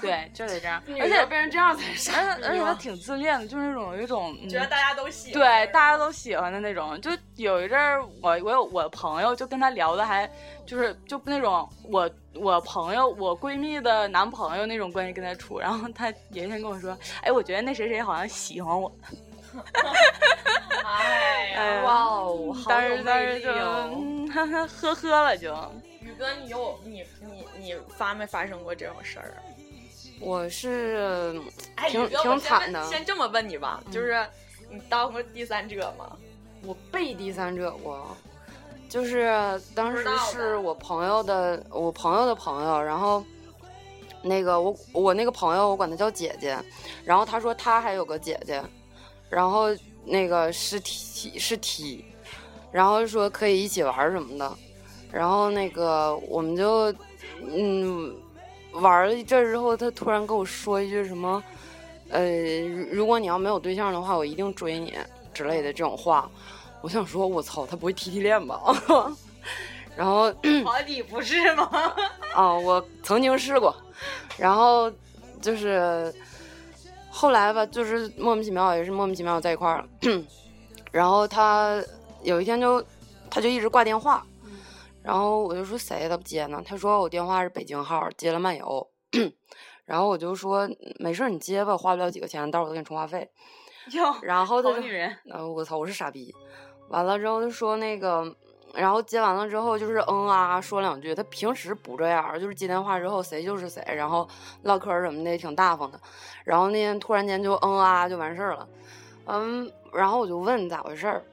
[0.02, 5.42] 对，就得这样，而且人变成这样才是而且而且他挺自恋的，就是那种有一种嗯觉得大家都喜欢。
[5.42, 7.00] 对，大家都喜欢的那种。
[7.02, 10.30] 就有一阵儿，我我有我朋友就跟他聊的还
[10.66, 18.92] 就是就那种我我朋友我闺蜜的男朋友那种关系跟他处，然后他有一天跟我说，哎，我觉得那谁谁好像喜欢我。
[20.86, 23.50] 哎哎呀哇哦，好当有魅时当时就
[24.72, 25.54] 呵呵了就。
[26.02, 29.38] 宇哥，你有你你你发没发生过这种事儿啊？
[30.20, 31.42] 我是
[31.76, 32.84] 哎，挺挺惨的。
[32.86, 34.26] 先这么问你吧，就是
[34.70, 36.18] 你当过第三者吗？
[36.64, 38.16] 我被第三者过，
[38.90, 39.32] 就是
[39.74, 43.24] 当时是我朋友的，我朋友的朋友，然后
[44.22, 46.58] 那个我我那个朋友我管她叫姐姐，
[47.06, 48.62] 然后她说她还有个姐姐，
[49.30, 49.68] 然后
[50.04, 52.04] 那个是 T 是 T，
[52.74, 54.58] 然后说可以一起玩什么的，
[55.14, 56.94] 然后那个我们就
[57.42, 58.14] 嗯
[58.74, 61.44] 玩了一阵之后，他突然跟我说一句什么，
[62.10, 64.94] 呃，如如果你要没有对象的话，我一定追你
[65.34, 66.30] 之类的这种话。
[66.82, 68.62] 我想说，我操，他不会提提恋吧？
[69.98, 70.32] 然后
[70.64, 71.70] 好你不是吗？
[72.34, 73.76] 啊，我曾经试过，
[74.38, 74.90] 然后
[75.42, 76.14] 就是
[77.10, 80.24] 后来吧，就是莫名其妙，也是莫名其妙在一块儿了。
[80.92, 81.84] 然后他
[82.24, 82.82] 有一天就，
[83.30, 84.26] 他就一直挂电话，
[85.02, 86.62] 然后我就说谁他不接呢？
[86.66, 88.88] 他说我电话是北京号，接了漫游。
[89.86, 93.28] 然后我就说没事儿，你接吧，花不了几个钱，到时候我给你充话费。
[93.92, 95.18] 哟，然后他就好女人。
[95.32, 96.32] 呃，我操，我是傻逼。
[96.90, 98.24] 完了之后就说那个，
[98.76, 101.16] 然后接完了之后就是嗯啊说两句。
[101.16, 104.28] 他平时不这样，就是接电话之后谁就是谁，然后
[104.62, 106.00] 唠嗑什么的也挺大方的。
[106.44, 108.68] 然后那天突然间就嗯啊就完事儿了，
[109.26, 111.24] 嗯，然后我就问咋回事儿，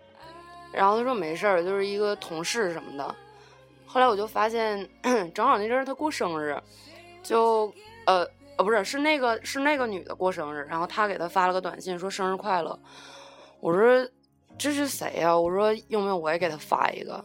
[0.72, 3.14] 然后他说没事儿，就是一个同事什么的。
[3.96, 4.87] 后来我就发现，
[5.32, 6.54] 正好那阵儿他过生日，
[7.22, 7.72] 就
[8.04, 8.26] 呃
[8.59, 12.78] 呃不是是那个是那个女的过生日，然后他给他发了个短信说生日快乐。
[13.59, 14.06] 我说
[14.59, 17.24] 这是谁呀、我说用不用我也给他发一个？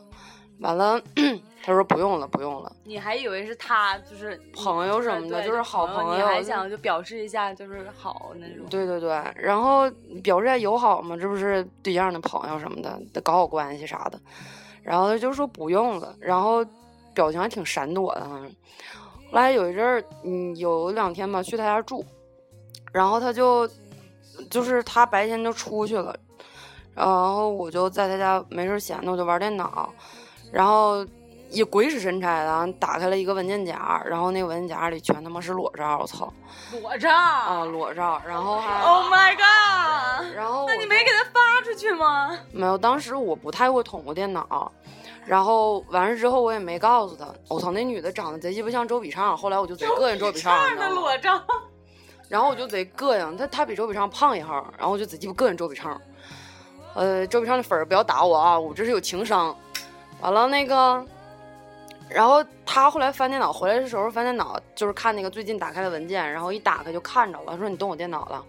[0.62, 0.97] 完了，
[1.62, 2.73] 他说不用了，不用了。
[2.86, 8.65] 你还以为是他，就是朋友什么的就是好朋朋友你还想就表示一下，就是好那种。
[8.69, 9.91] 对对对，然后
[10.23, 14.17] 表示一下友好嘛，这不是对象的朋友什么的，得搞好关系啥的。
[14.83, 16.65] 然后他就说不用了，然后
[17.13, 18.21] 表情还挺闪躲的。
[18.21, 22.03] 哈后来有一阵儿，嗯，有两天吧，去他家住，
[22.91, 23.69] 然后他就
[24.49, 26.13] 就是他白天就出去了，
[26.93, 29.89] 然后我就在他家没事闲的，我就玩电脑，
[30.51, 31.05] 然后
[31.51, 36.33] 也鬼使神差的打开了一个文件夹，然后那个文件夹里全他妈是裸照，我操
[36.81, 38.81] 裸照啊，裸照，然后还。
[38.81, 40.33] ！Oh my god！
[40.33, 42.37] 然后那你没给他发出去吗？
[42.51, 44.71] 没有，当时我不太会捅过电脑，
[45.25, 47.27] 然后完事之后我也没告诉他。
[47.49, 50.89] 我操，那女的长得贼鸡巴像周笔畅，后来我就贼膈应周笔畅，的？
[50.89, 51.41] 裸照，
[52.29, 55.99] 然后我就贼膈应她，她比周笔畅胖一号，然后我就贼鸡巴膈应周笔畅。
[56.93, 59.53] 呃，周笔畅的粉儿不要打我啊，我这是有情商。
[60.21, 61.03] 完了那个，
[62.13, 68.43] 然后他后来翻电脑回来的时候翻电脑，就是看那个最近打开的文件，然后一打开就看着了，说你动我电脑了。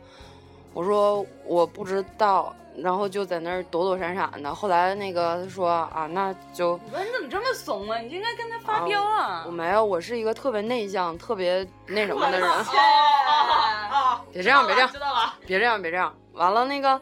[0.75, 4.55] 我说我不知道，然后就在那儿躲躲闪闪的。
[4.55, 7.98] 后来那个他说啊，那就我说你怎么这么怂啊？
[7.98, 9.44] 你就应该跟他发飙啊！
[9.46, 12.48] 我没有，我是一个特别内向、特别那什么的人。
[14.33, 15.35] 别这样，别这样，知道了。
[15.46, 16.14] 别这样，别这样。
[16.33, 16.98] 完了那个，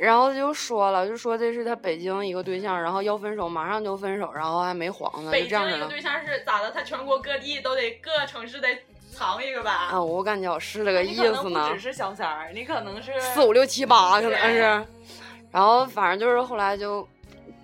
[0.00, 5.76] 然后就说了，就说这是他北京一个对象，然后要分手，马上就分手，然后还没黄呢，就这样式的。
[5.76, 6.70] 京一个对象是咋的？
[6.70, 8.68] 他全国各地都得各城市得
[9.10, 9.88] 藏一个吧？
[9.90, 14.86] 啊，我感觉我是这个意你可能不思呢只，是小三儿，你可能是四五六七八可能是。
[15.50, 17.06] 然后反正就是后来就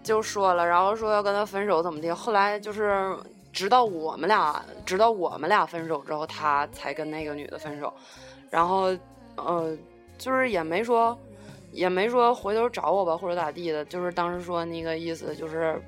[0.03, 2.15] 就说了，然后说要跟他分手怎么的。
[2.17, 3.17] 后来就是
[3.53, 7.93] 直到我们俩直到我们俩分手之后，他才跟那个女的分手。
[8.51, 8.97] 然后
[9.37, 9.77] 呃，
[10.17, 11.17] 就是也没说
[11.75, 15.79] 也没说回头找我吧或者咋地的，就是当时说那个意思就是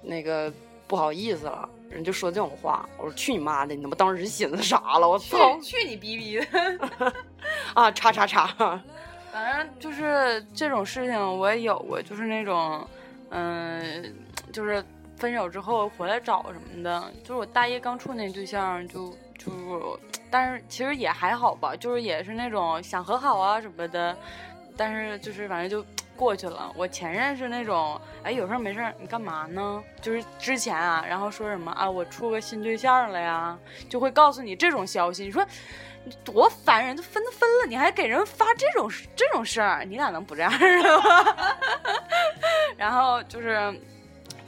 [0.00, 0.50] 那个
[0.86, 1.68] 不好意思了。
[1.90, 3.74] 人就说这种话，我说去你妈的！
[3.74, 5.06] 你他妈当时寻思啥了？
[5.06, 7.12] 我操去去你逼逼的！
[7.74, 7.90] 啊！
[7.90, 8.46] 叉叉叉！
[9.30, 12.82] 反正就是这种事情我也有过，就是那种，
[13.28, 14.14] 嗯、
[14.54, 14.82] 就是
[15.18, 17.12] 分手之后回来找什么的。
[17.22, 24.16] 就是我大一刚处那对象就，就但是其实也还好吧，就是也是那种想和好啊什么的，
[24.76, 26.72] 但是就是反正就过去了。
[26.76, 29.82] 我前任是那种，哎，有事儿没事儿你干嘛呢？
[30.00, 33.58] 就是之前啊，然后说什么啊，我处个新对象了呀，
[33.88, 35.24] 就会告诉你这种消息。
[35.24, 35.44] 你说
[36.04, 40.58] 你多烦人，都分都分了，你还给人发这种这种事儿，你俩能不这样吗？
[42.76, 43.72] 然后就是。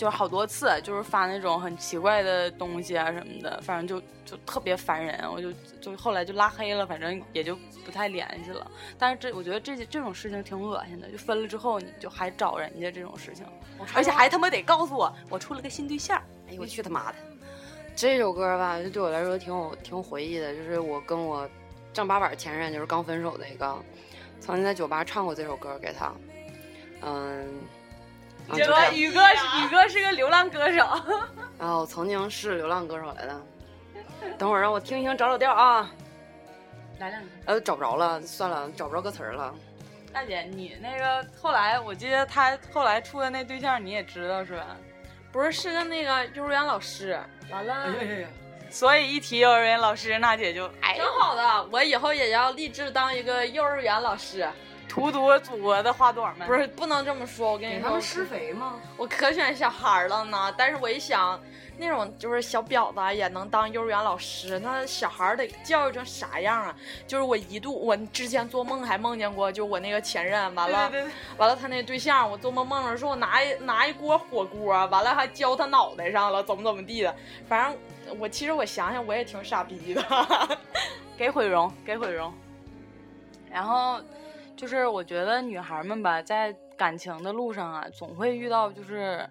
[0.04, 8.70] 就是好多次，就是发那种很奇怪的东西啊什么的，反正就就特别烦人，我就就后来就拉黑了，反正也就不太联系了。
[8.98, 13.46] 但是这我觉得这这种事情挺恶心的，就分了之后你就还找人家这种事情，
[13.94, 16.20] 而且还他妈得告诉我我处了个新对象。
[16.50, 17.16] 哎呦我去他妈的！
[17.96, 21.48] 这首歌吧，就对我来说挺有挺有回忆的，就是我跟我
[21.94, 23.74] 正八板前任就是刚分手的一个，
[24.38, 26.12] 曾经在酒吧唱过这首歌给他。
[27.00, 27.83] 嗯，啊
[28.52, 30.84] 宇哥，宇哥，宇哥是个流浪歌手。
[31.58, 33.40] 啊，我曾经是流浪歌手来的。
[34.38, 35.90] 等会儿让我听一听，找找调啊。
[36.98, 37.28] 来两句。
[37.46, 39.54] 呃，找不着了，算了，找不着歌词儿了。
[40.12, 44.76] 大姐，你那个后来，我记得他后来处的那对象你也知道是吧？
[45.32, 47.18] 不是是个那个幼儿园老师，
[47.50, 47.74] 完了。
[47.90, 48.28] 呀，
[48.70, 54.48] 所以一提幼儿园老师，娜姐就哎挺好的，我以后也要立志当一个幼儿园老师。
[54.88, 56.46] 荼毒祖国的花朵们。
[56.46, 57.52] 不是，不能这么说。
[57.52, 58.74] 我跟你说，他们施肥吗？
[58.96, 60.54] 我可喜欢小孩了呢。
[60.56, 61.40] 但是我一想，
[61.76, 66.76] 那种就是小婊子也能当幼儿园老师，那小孩得教育成啥样啊？
[67.06, 77.14] 就是我一度，我之前做梦还梦见过，就我那个前任，完了，对对对完了他那对象，我做梦梦着说我拿一拿一锅火锅，完了还浇他脑袋上了，怎么怎么地的。
[77.48, 80.58] 反正我其实我想想，我也挺傻逼的。
[81.16, 82.32] 给毁容，给毁容。
[83.50, 84.00] 然后
[84.56, 89.28] 就是我觉得女孩们吧，在感情的路上啊，总会遇到就是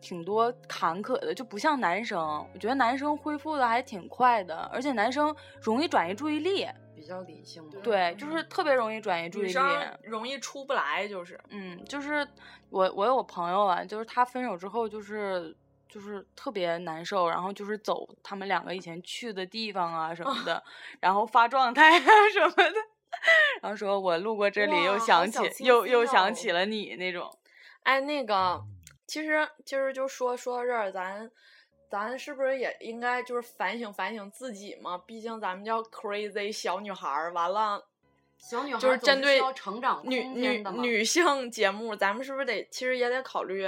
[0.00, 2.20] 挺多坎坷的，就不像男生。
[2.52, 7.68] 我觉得男生恢复的还挺快的，而且男生容易转移注意力，比较理性。
[7.82, 9.54] 对，就是特别容易转移注意力。
[10.02, 12.26] 容易出不来，就是嗯，就是
[12.70, 15.56] 我我有朋友啊，就是他分手之后就是
[15.88, 20.62] 就是特别难受，然后就是走他们两个以前去的地方啊什么的，
[21.00, 22.74] 然后发状态啊什么的，
[23.62, 27.30] 然后说我路过这里又想起又又想起了你那种。
[27.82, 28.60] 哎，那个，
[29.06, 31.30] 其实其实就说说到这儿，咱
[31.90, 34.98] 咱是不是也应该就是反省反省自己嘛？
[34.98, 37.82] 毕竟咱们叫 crazy 小女孩儿，完了
[38.38, 43.66] 小女孩就是针对成长女女女性节目，咱们是不是得其实也得考虑，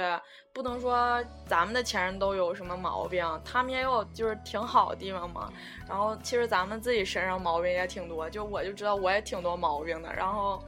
[0.53, 5.51] 不能说咱们的前任都有什么毛病，他们也有就是挺好的地方嘛。
[5.87, 10.11] 然后其实咱们自己身上毛病也挺多，就我就知道我也挺多毛病的。
[10.13, 10.63] 然后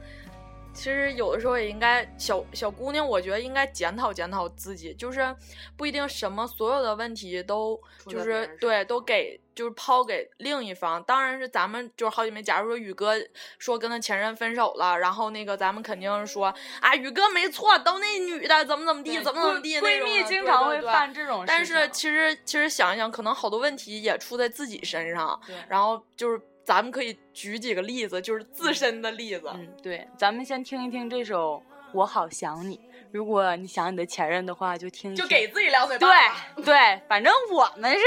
[0.74, 5.34] 其实有的时候也应该小小姑娘，我觉得应该检讨检讨自己，就是
[5.76, 11.02] 不一定什么所有的问题都就是对都给就是抛给另一方。
[11.04, 13.14] 当然是咱们就是好姐妹，假如说宇哥
[13.58, 21.14] 说跟他前任分手了，然后那个咱们肯定是说啊宇哥没错，都那女的怎么怎么地，怎么怎么地那闺蜜经常会犯。
[21.14, 29.50] 这种事，但是其实其实想一想，可能好多问题也出在自己身上对，然后就是咱们可以举几个例子，就是自身的例子。
[29.54, 31.56] 嗯，对，咱们先听一听这首
[31.92, 32.76] 《我好想你》。
[33.10, 36.08] 如果你想你的前任的话，就听听就给自己两嘴巴。
[36.56, 38.00] 对对，反正我们是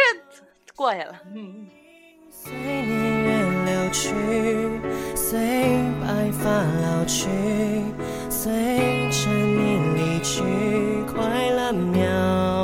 [0.76, 1.22] 过去了。
[1.34, 1.68] 嗯，
[2.30, 3.32] 随年月
[3.66, 4.10] 流去，
[5.16, 5.40] 随
[6.02, 7.30] 白发老去，
[8.30, 8.52] 随
[9.12, 10.42] 着你离去，
[11.06, 12.57] 快乐渺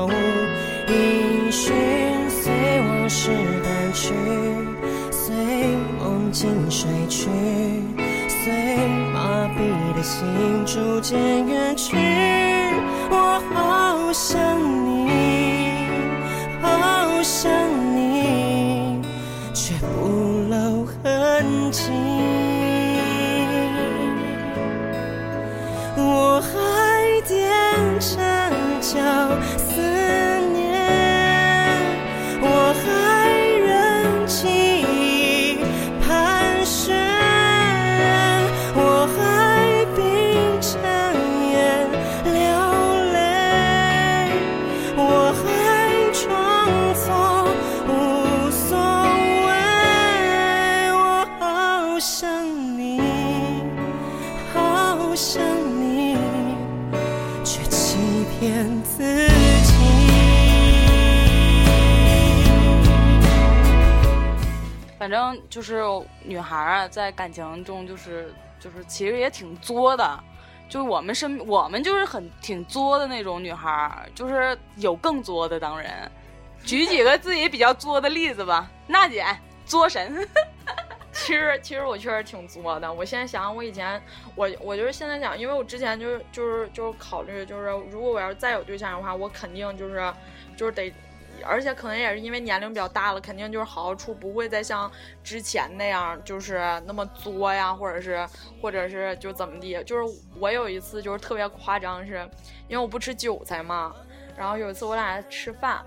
[6.34, 7.30] 梦境睡去，
[8.28, 11.96] 随麻痹的心逐渐远去。
[13.12, 15.12] 我好想你，
[16.60, 17.52] 好想
[17.96, 19.00] 你。
[19.54, 20.08] 却不
[20.50, 21.91] 露痕迹。
[25.96, 26.50] 我还
[27.28, 27.36] 踮
[28.00, 28.17] 着
[28.82, 28.98] 脚
[65.13, 65.84] 正就是
[66.23, 70.19] 女孩儿啊，在感情中就是就是其实也挺作的，
[70.67, 76.12] 就是我们身我们就是很挺作的那种女孩儿，就是有更作的当然。
[76.66, 79.26] 举几个自己比较作的例子吧， 娜姐
[79.66, 80.28] 作神。
[81.11, 82.91] 其实其实我确实挺作的。
[82.91, 84.01] 我现在想想，我以前
[84.36, 90.11] 我我就是现在想，因为我之前就是就是就是考虑，就是如果我要是再有对象的话，我肯定就是
[90.57, 90.91] 就是得。
[91.46, 94.91] 而且可能也是因为年龄比较大了，肯定就是好好处，不会再像
[95.24, 98.28] 之前那样就是那么作呀，或者是
[98.62, 99.84] 或者是就怎么地。
[99.84, 102.28] 就是我有一次就是特别夸张，是
[102.68, 103.94] 因为我不吃韭菜嘛，
[104.36, 105.84] 然后有一次我俩吃饭，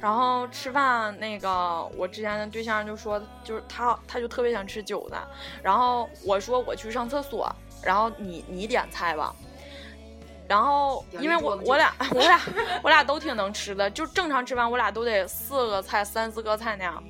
[0.00, 5.18] 然后吃饭那个我之前的对象就说，就是他他就特别想吃韭菜，
[5.62, 9.34] 然后我说我去上厕所，然后你你点菜吧。
[10.48, 12.40] 然后，因为我我俩 我俩
[12.82, 17.02] 我俩都挺能吃的，就正常吃饭我俩都得四个菜三四个菜那样。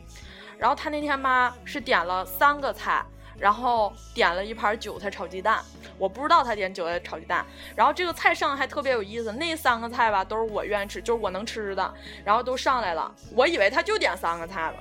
[0.59, 3.05] 然后他那天吧是点了三个菜，
[3.37, 5.59] 然后点了一盘韭菜炒鸡蛋。
[5.99, 13.13] 我不知道他点韭菜炒鸡蛋，然后这个菜上的还特别有意思，那三个菜吧都是我愿意吃，就是我能吃的，然后都上来了。
[13.35, 14.75] 我以为他就点三个菜了，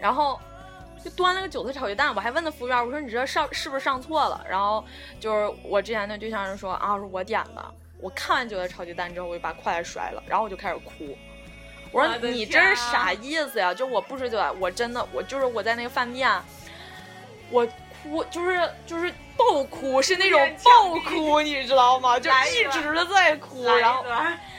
[0.00, 0.40] 然后
[1.04, 4.44] 就端了个韭菜炒鸡蛋，我还问那服务员，我说你这上是不是上错了？
[4.48, 4.84] 然后
[5.18, 7.64] 就是我之前的对象就说啊，是我点的。
[8.00, 11.16] 我看完韭菜炒鸡蛋之后，我就把筷子摔了，然后我就开始哭。
[11.92, 13.72] 我说你这是啥意思呀？
[13.74, 16.30] 就我不吃韭菜，我真的我就是我在那个饭店，
[17.50, 17.66] 我
[18.02, 22.18] 哭就是就是爆哭，是那种爆哭，你知道吗？
[22.18, 24.04] 就一直的在哭，然后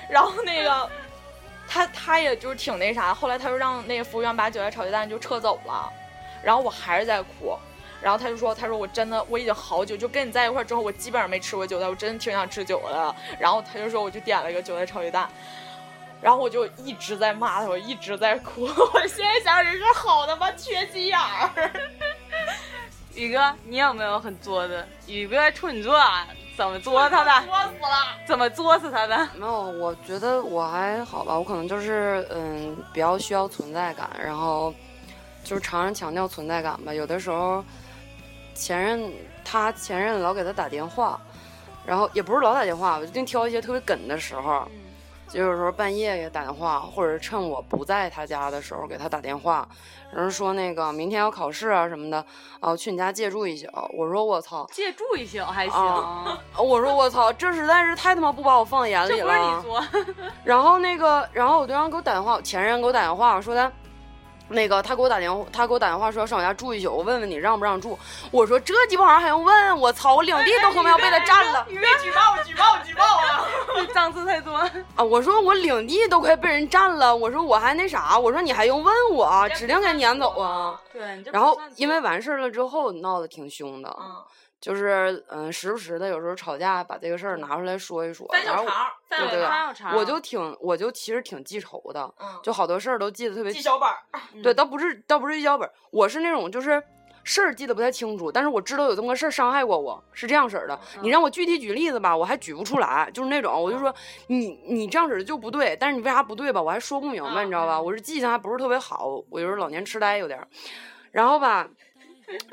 [0.09, 0.89] 然后那个
[1.67, 5.91] 他他也就是挺那啥，后来他就让那个服务员把韭菜炒鸡蛋就撤走了，
[6.43, 7.57] 然后我还是在哭。
[8.01, 15.25] 然后他就说：“他说我真的我已经好久就跟你在一块儿之后，我基本上没吃过韭菜，我真的挺想吃韭菜的。”然后他就说：“我就点了一个韭菜炒鸡蛋。”
[16.21, 18.65] 然后我就一直在骂他，我一直在哭。
[18.93, 21.71] 我现在想人是好他妈缺心眼儿。
[23.15, 24.85] 宇哥，你有没有很作的？
[25.07, 26.27] 宇哥处女座啊，
[26.57, 27.45] 怎么作他的？
[27.45, 28.17] 作死了！
[28.27, 29.17] 怎么作死他的？
[29.35, 34.73] 没有，我觉得我还好吧，我可能就是嗯比较需要存在感，然后
[35.43, 36.93] 就是常常强调存在感吧。
[36.93, 37.63] 有的时候
[38.55, 39.11] 前任
[39.43, 41.19] 他前任老给他打电话，
[41.85, 44.67] 然后也不是老打电话，我就定挑一些特别梗的时候，
[45.27, 49.67] 就有时候半夜也打电话，或者趁我不在他家的时候给他打电话，
[50.13, 52.23] 然后说那个明天要考试啊什么的，
[52.59, 53.67] 啊去你家借住一宿。
[53.97, 59.63] 我说我操，借住一宿还行，啊我说我操，这实在是太他妈不把我放眼里了。
[60.43, 63.71] 然后那个，然后我对象给我打电话，前任给我打电话说他。
[64.49, 67.97] 那个他给我打电话，他给我打电话说上我家住一宿，我问问你让不让住。
[68.29, 69.79] 我说这鸡巴玩意儿还用问？
[69.79, 73.47] 我操，我领地都他妈要被他占了 你别举报，举报，举报啊！
[73.93, 74.55] 档次太多。
[74.95, 75.03] 啊！
[75.03, 79.47] 我说我领地都快被人占了，我说我还那啥，我说你还用问我啊？
[79.49, 80.79] 指定给撵走啊！
[80.91, 84.15] 对，然后因为完事儿了之后闹得挺凶的，嗯，
[84.63, 88.65] 就是嗯时不时的有时候吵架把这个事儿拿出来说一说，然后
[89.93, 93.97] 我就挺我就其实挺记仇的，嗯，就好多事儿都记得特别记小本儿。
[94.41, 96.81] 对，倒不是倒不是记小本儿，我是那种就是
[97.25, 100.79] 事儿记得不太清楚，但是我知道有这么个事儿伤害过我，是这样式儿的。
[101.01, 103.93] 你让我具体举例子吧，我还举不出来，就是那种我就说
[104.27, 107.81] 你你这样式儿的就不对，但是你为啥不对吧，我还说不明白，你知道吧？
[107.81, 110.47] 我是记性还不是特别好，我就是老年痴呆有点儿，
[111.11, 111.67] 然后吧，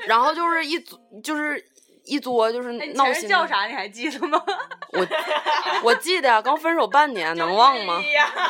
[0.08, 1.64] 然后就是一组就是。
[2.11, 3.66] 一作就是闹心叫啥？
[3.66, 4.42] 你还记得吗？
[4.92, 5.06] 我
[5.84, 8.02] 我记得呀，刚分手半年，能忘吗？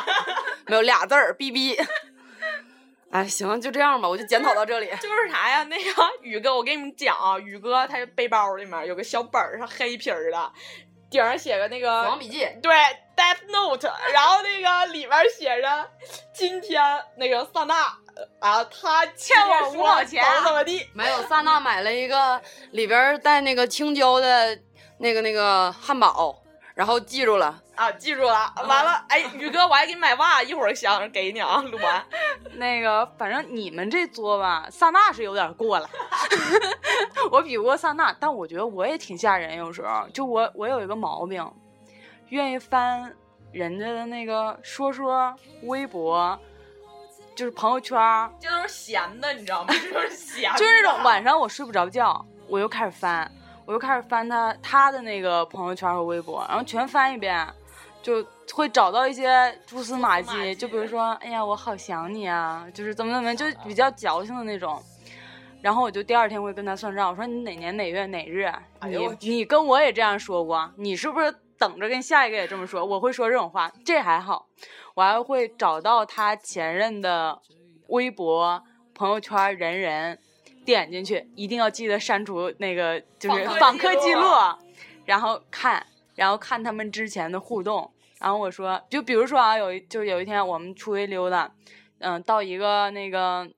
[0.65, 1.77] 没有俩字儿，逼逼。
[3.11, 4.87] 哎，行，就这样吧，我就检讨到这里。
[4.99, 5.63] 就是啥呀？
[5.65, 5.91] 那个
[6.21, 10.51] 宇哥，我跟你们讲啊，宇哥他背包里面有个小本儿，是黑皮儿的，
[11.11, 12.73] 顶上写个那个死亡个笔记，对
[13.15, 15.89] Death Note， 然后那个里面写着
[16.33, 16.81] 今天
[17.17, 17.75] 那个萨娜
[18.39, 22.41] 啊，他欠我五毛钱啊怎么怎么地，没有萨娜买了一个
[22.71, 24.57] 里边带那个青椒的
[24.99, 26.40] 那个那个汉堡，
[26.73, 27.61] 然后记住了。
[27.75, 28.53] 啊，记住了。
[28.67, 32.03] 完了，哎，宇哥，我还给你买袜， 一会儿想着给你啊，录完。
[32.57, 35.89] 那个，反正你们这作吧，萨娜是有点过了。
[37.31, 39.57] 我比不过萨娜，但我觉得我也挺吓人。
[39.57, 41.45] 有时候，就我我有一个毛病，
[42.29, 43.15] 愿意翻
[43.51, 46.37] 人家的那个说说、微博，
[47.35, 47.97] 就是朋友圈，
[48.39, 49.73] 这都是闲的，你知道吗？
[49.73, 53.29] 这都是闲，就是那种晚上我睡不着觉，我又开始翻，
[53.71, 57.47] 我又开始翻他他的那个朋友圈和微博，然后全翻一遍，
[58.03, 58.21] 就
[58.53, 64.77] 会找到一些蛛丝马迹，就比如说，哎呀，我好想你啊，就是怎么怎么，就比较矫情的那种。
[65.61, 68.61] 然后我就第二天会跟他算账，我说你哪年哪月哪日啊？
[68.81, 72.83] 你你跟我也这样说过，你是不是等着跟下一个也这么说？
[72.83, 74.47] 我会说这种话，这还好，
[74.95, 77.39] 我还会找到他前任的
[77.87, 78.61] 微博、
[78.93, 80.19] 朋友圈、人人，
[80.65, 84.21] 点进去一定要记得删除那个就是访客记录
[85.05, 85.85] 然后看，
[86.15, 87.91] 然后看他们之前的互动。
[88.19, 91.51] 然后我说，就比如说啊，有一就有一天我们出去溜达，
[91.97, 93.49] 嗯、到一个那个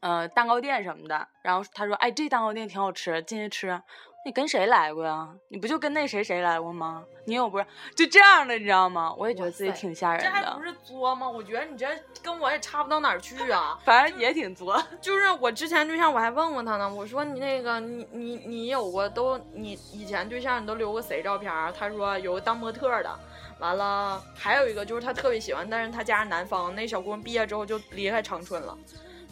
[0.00, 3.80] 呃蛋糕店什么的，然后他说，哎，这蛋糕店挺好吃，进去吃。
[4.24, 5.28] 你跟谁来过呀？
[5.48, 7.04] 你不就跟那谁谁来过吗？
[7.24, 7.66] 你又不是
[7.96, 9.12] 就这样的，你知道吗？
[9.18, 11.28] 我也觉得自己挺吓人的这还不，是作吗？
[11.28, 11.86] 我觉得你这
[12.22, 13.78] 跟我也差不到哪儿去啊。
[13.84, 14.80] 反正也挺作。
[15.00, 21.72] 就是我之前对象，我还问过他呢，我说你那个你你你有过都你以前对象你都留过谁照片儿？
[21.72, 23.10] 他说有个当模特儿的，
[23.58, 28.78] 完了还有一个就是他特别喜欢，但是他家是南方，那小姑娘毕业之后就离开长春了。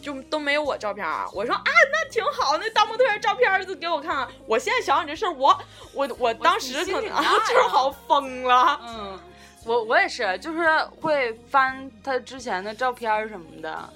[0.01, 4.29] 就都没有我照片儿，我说啊，那挺好，那当模特儿照片儿就给我看看。
[4.47, 5.59] 我现在想想这事儿，我
[5.95, 8.81] 我我当时可能就是好疯了。
[8.83, 9.21] 嗯，
[9.65, 13.89] 我我也是，就是会翻他之前的照片什么的，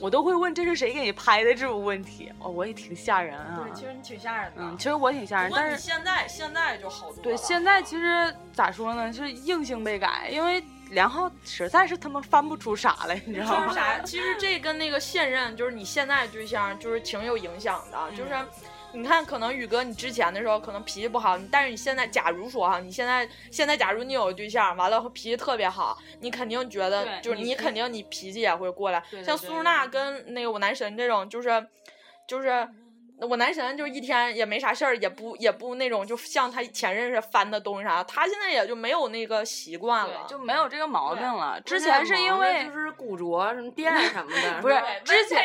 [0.00, 2.32] 我都会问这是谁给你拍的这种问题。
[2.38, 3.60] 哦，我也挺吓人啊。
[3.62, 4.62] 对，其实你挺吓人的。
[4.62, 7.22] 嗯，其实我挺吓人，但是现在现在就好多了。
[7.22, 13.66] 对现在其实咋说呢，是硬性被改，因为梁浩实在是他妈翻不出啥来，你知道吗？
[13.66, 13.98] 就是啥？
[14.00, 17.98] 其实这跟那个现任，就是你现在对象，就是挺有影响的。
[18.10, 18.30] 嗯就是
[18.92, 28.98] 你看，可能宇哥你之前的时候可能脾气不好，但是你现在，假如说哈，你现在现在假如你有个对象，完了脾气特别好，你肯定觉得就是你肯定你脾气也会过来。
[28.98, 31.64] 像对对对苏娜跟那个我男神这种，就是
[32.26, 32.68] 就是。
[33.28, 41.60] 我男神就一天也没啥事儿，也不也不那种，就像他前任似的翻的东西啥，他现在也就没有那个习惯了，就没有这个毛病了。
[41.60, 45.42] 之之前是因为就是古着什么店什么的， 不是之前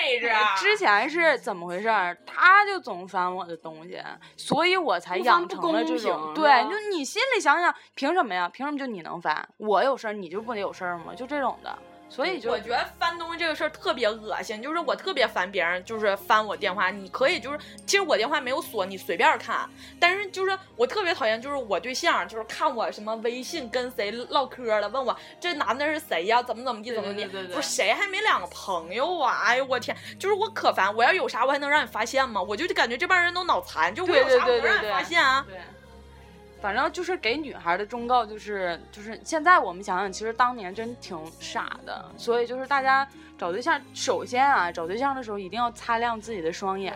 [0.57, 2.17] 之前是怎么回事儿？
[2.25, 4.01] 他就总翻我的东西，
[4.37, 6.33] 所以我才养成了这公种。
[6.33, 8.49] 平对，就你心里想想，凭什么呀？
[8.51, 9.47] 凭什么就你能翻？
[9.57, 11.13] 我有事儿你就不得有事儿吗？
[11.15, 11.77] 就这种的，
[12.07, 29.41] 所以就我觉得翻东西这个事儿特别恶心，就是我特别烦别人就是翻我电话，你可以就是其实我电话没有锁，你随便看，但是就是我特别讨厌就是我对象就是看我什么微信跟谁唠嗑了，问我这男的是谁呀，怎么怎么地怎么地，不是谁还没两个朋友啊？
[29.43, 32.41] 哎呦我天，就是我可烦，我要有啥我还能让你发现吗？
[32.41, 35.45] 我就感觉这帮人都脑残，就我有啥我能让你发现啊？
[35.47, 35.57] 对。
[36.65, 42.03] 反正就是给女孩的忠告，就是就是现在我们想想，其实当年真挺傻的。
[42.17, 43.07] 所以就是大家
[43.37, 46.91] 找对象，首先啊，找对象的时候一定要擦亮自己的双眼，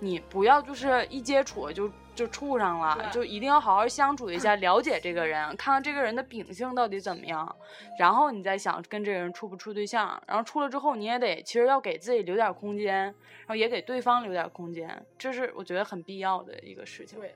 [0.00, 7.56] 你不要就是一接触就就处上了，就一定要好好相处一下，了解这个人，看看这个人的秉性到底怎么样，
[7.98, 10.22] 然后你再想跟这个人处不处对象。
[10.26, 17.18] 然后处了之后，你也得其实要给自己留点空间，然后也给对方留点空间，这是我觉得很必要的一个事情。
[17.18, 17.34] 对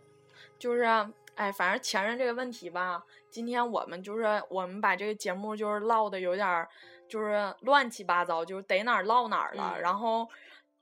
[0.59, 0.85] 就是
[1.41, 6.69] 哎，反正前任这个问题吧，今天我们就是我们把这个节目就是唠的有点儿
[7.09, 9.73] 就是乱七八糟，就是逮哪儿唠哪儿了。
[9.75, 10.29] 嗯然后，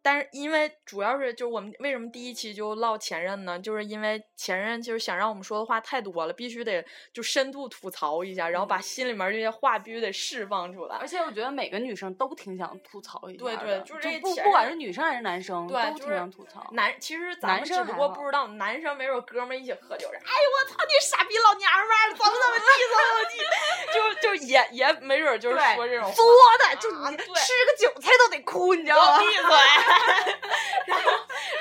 [0.09, 3.59] 但是因为主要是就是我们为什么第一期就唠前任呢？
[3.59, 6.83] 就是因为前任就是想让我们说的话太多了，必须得
[7.13, 11.07] 就深度吐槽一下，然后把心里面这些话必须得释放出来而。
[11.07, 16.67] 且我觉得每个女生都挺想吐槽一下对的对就是这不不管是女生还是男生，都挺对就是想吐槽。
[16.73, 23.37] 男其实咱男们只不过不知道，男生没准哥们儿一起喝酒，哎 呦我操你傻逼老娘们儿，怎么怎么地怎么怎么地，
[23.93, 26.25] 就就也也没准就是说这种话作
[26.65, 29.19] 的，就你吃个韭菜都得哭，你知道吗？
[29.19, 29.98] 闭嘴。
[30.87, 31.11] 然后，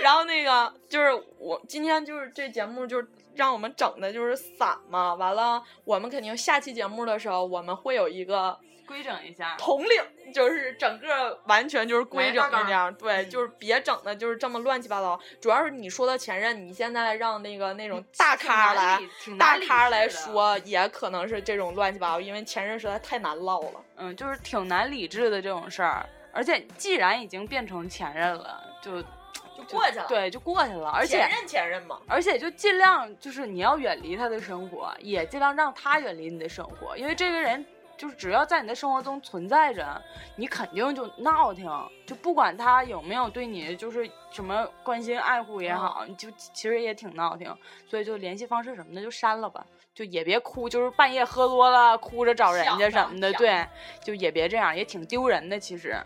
[0.01, 8.57] 然后那个就是我今天就是这节目就是让我们整的就是散嘛，完了我们肯定下期节目的时候我们会有一个
[8.87, 9.55] 规整一下。
[9.57, 15.19] 统领，就是整个完全就是规整的这样，对，嗯就是别整的就是这么乱七八糟。
[15.41, 18.97] 主要是你说的前任，你现在让那个那种大咖来。
[19.37, 23.83] 大咖来，说，也可能是这种乱七八糟，因为前任实在太难唠了。
[23.97, 26.07] 嗯，就是挺难理智的这种事儿。
[26.31, 30.89] 而且既然已经变成前任了，就就过去了，，对，就过去了。
[30.89, 37.65] 而且前任前任嘛，而且就尽量就是你要远离他的生活，也尽量让他远离你的生活，因为这个人
[37.97, 39.99] 就是只要在你的生活中存在着，
[40.35, 41.67] 你肯定就闹挺，
[42.05, 47.51] 就不管他有没有对你就是什么关心爱护也好，你就其实也挺闹挺，
[47.89, 49.65] 所以就联系方式什么的就删了吧。
[49.95, 53.67] 就也别哭，就是半夜喝多了哭着找人家什么的，想对，
[54.03, 55.59] 就也别这样，也挺丢人的。
[55.59, 55.99] 其实，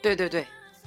[0.00, 0.46] 对对对，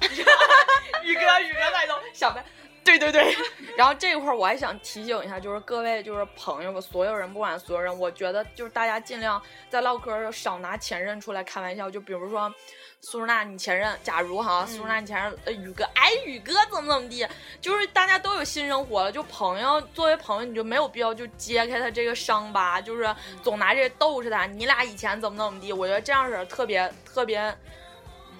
[1.04, 2.44] 宇哥，宇哥在都想呗。
[2.84, 3.32] 对对对，
[3.78, 9.40] 然后这一块儿我还想提醒一下，就是各位就是朋友们，所有人不管所有人，我觉得就是大家尽量
[9.70, 12.52] 在唠嗑少拿前任出来开玩笑，就比如说
[13.00, 17.24] 苏苏娜你前任，假如哈苏苏娜你前任，呃宇哥，哎宇哥怎么怎么地，
[17.60, 27.56] 就是大家都有新生活了，就朋友作为朋友你就没有必要就揭开他这个伤疤，就是总拿这逗着他，你俩以前怎么怎么地，我觉得这样式儿特别特别。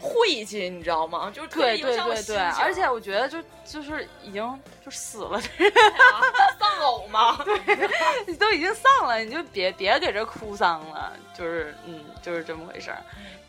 [0.02, 1.30] 晦气，你知道吗？
[1.32, 6.18] 就是对对对对，而且我觉得就就是已经就死了，啊
[6.58, 7.88] 丧偶嘛，对？
[8.26, 13.02] 你都已经丧了，你就别别给这哭丧了，就是嗯，就是这么回事儿。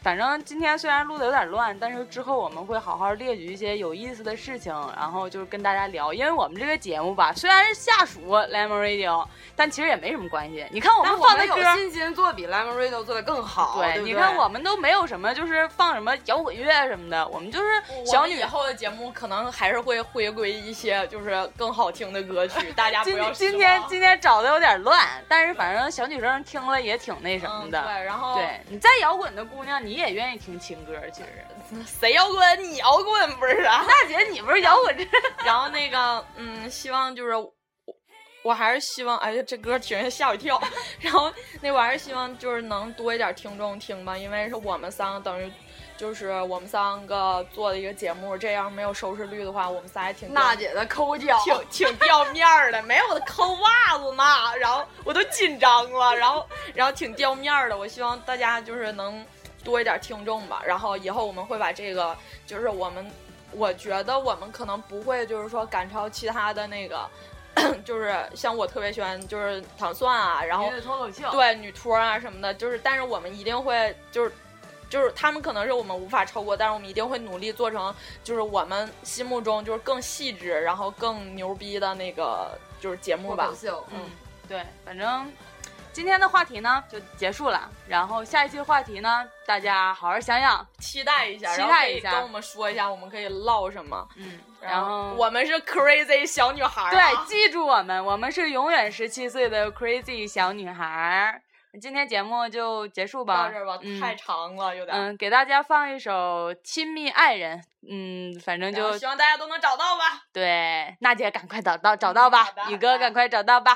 [0.03, 6.13] 反正今天虽然录的有点乱，但是之后我们会好好列举一些有意思的事情，然后就是跟大家聊。
[6.13, 9.25] 因为我们这个节目吧，虽然是下属 Lemon Radio，
[9.55, 10.65] 但其实也没什么关系。
[10.71, 13.79] 你看我们放的歌，信心做比 Lemon Radio 做的更好。
[13.81, 17.65] 对你看我们都没有什么，就是放什么摇滚乐什么的，我们就是
[18.05, 27.79] 小女以后的节目可能还是会回归一些就是更好听的歌曲， 大家不今要今天今天找的有点乱，但是反正小女生听了也挺那什么的。
[27.79, 31.45] 嗯对，然后对你再摇滚的姑娘，你也愿意听情歌，其实。
[31.85, 33.85] 谁摇滚你摇滚不是啊？
[33.87, 35.05] 大姐，你不是摇滚这？
[35.45, 37.53] 然后那个嗯，希望就是我
[38.43, 40.61] 我还是希望，哎呀，这歌听着吓我一跳。
[40.99, 41.31] 然后
[41.61, 45.51] 那我还是希望就是能多一点听众听吧，因为是我们三个等于。
[45.95, 54.23] 就是我们三个做的一个节目，这样没有收视率的话，我们仨也挺娜姐的抠脚，挺挺掉面儿的，没有我的抠袜子呢，
[54.59, 57.77] 然后我都紧张了，然后然后挺掉面儿的。
[57.77, 59.23] 我希望大家就是能
[59.63, 63.05] 多一点听众吧，然后以后我们会把这个，就是我们
[63.51, 67.09] 我觉得我们可能不会就是说赶超其他的那个，
[67.85, 70.69] 就是像我特别喜欢就是糖蒜啊，然后
[71.31, 74.31] 对女托啊什么的，就是但是我们一定会就是。
[74.89, 77.91] 就是他们可能是我们无法超过，但是我们一定会努力做成，
[78.23, 83.51] 就是我们心目中就是更细致，然后更牛逼的那个就是节目吧。
[83.59, 84.01] 秀，嗯，
[84.47, 85.33] 对，反正
[85.93, 94.07] 今天的话题呢就结束了，然后下一期话题呢，大家好好想想，期待一下，期待一下跟我们说一下，我们可以唠什么。
[94.17, 101.39] 嗯，然然后我们是 crazy 小女孩、啊，对，记住我们，我们是永远十七岁的 crazy 小女孩儿。
[101.79, 104.97] 今天节目就结束吧，到这儿吧，嗯太长了，有点。
[104.97, 110.23] 嗯，给大家放一首《亲密爱人》，嗯，反正就希望大家都能找到吧。
[110.33, 113.75] 对，娜姐赶快找到找到吧宇哥赶快找到吧，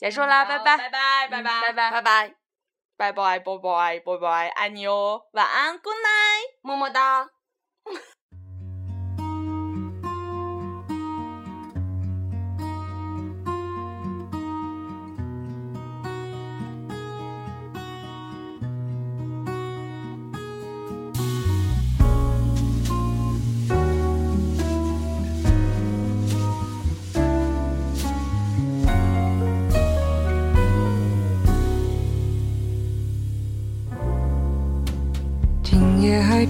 [0.00, 1.90] 结束啦，拜拜，拜拜，拜嗯拜，拜拜。
[1.90, 2.34] 拜拜，
[2.96, 6.56] 拜拜，拜拜，拜拜，爱你哦，晚安，Good night。
[6.62, 7.28] 么么哒。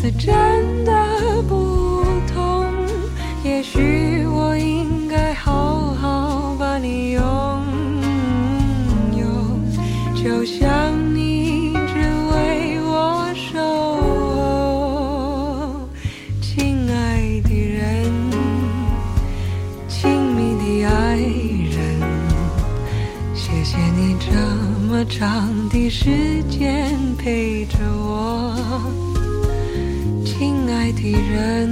[0.00, 0.92] 是真的
[1.48, 2.64] 不同，
[3.42, 7.22] 也许我应该好好把你拥
[9.16, 9.26] 有，
[10.14, 11.98] 就像你只
[12.30, 13.58] 为我守
[14.38, 15.88] 候，
[16.40, 18.08] 亲爱的人，
[19.88, 21.76] 亲密的爱人，
[23.34, 24.30] 谢谢你这
[24.86, 29.07] 么长的时间陪着我。
[31.00, 31.70] 的人，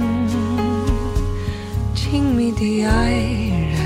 [1.93, 3.77] 亲密的爱人，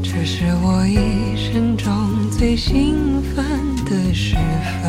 [0.00, 0.94] 这是我一
[1.36, 3.44] 生中最兴奋
[3.86, 4.79] 的时分。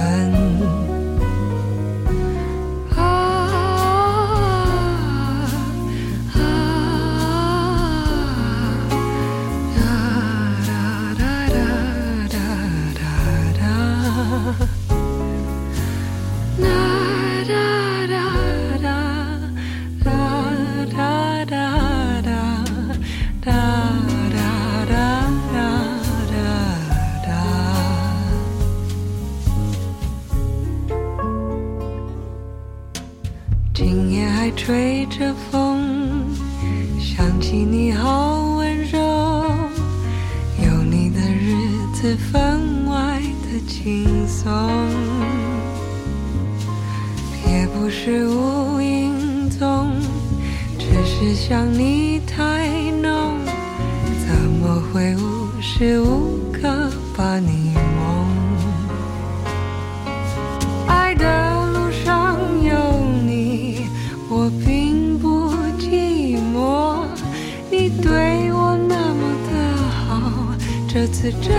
[70.94, 71.52] 这次真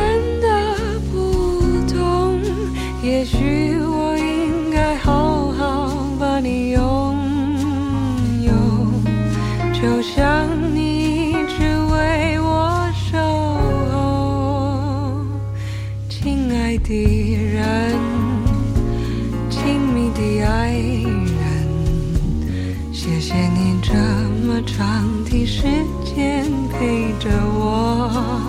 [0.43, 2.39] 的不同。
[3.03, 7.16] 也许我应该好好把你拥
[8.43, 8.53] 有，
[9.72, 11.64] 就像你一直
[11.95, 13.16] 为我守
[13.91, 15.24] 候，
[16.11, 16.93] 亲爱的
[17.55, 17.97] 人。
[19.49, 21.41] 亲密的爱人，
[22.93, 23.95] 谢谢你这
[24.47, 25.62] 么长的时
[26.05, 28.41] 间陪着我，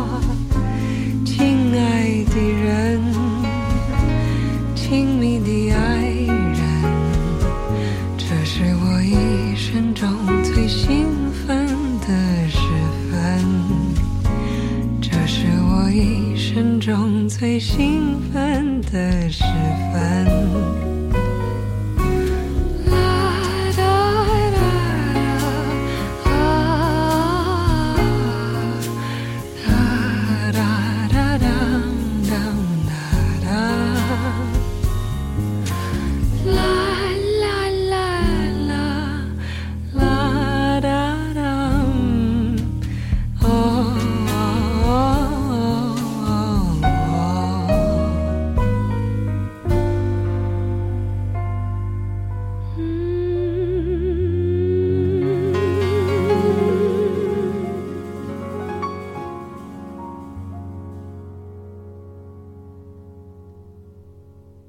[17.54, 18.03] 的心。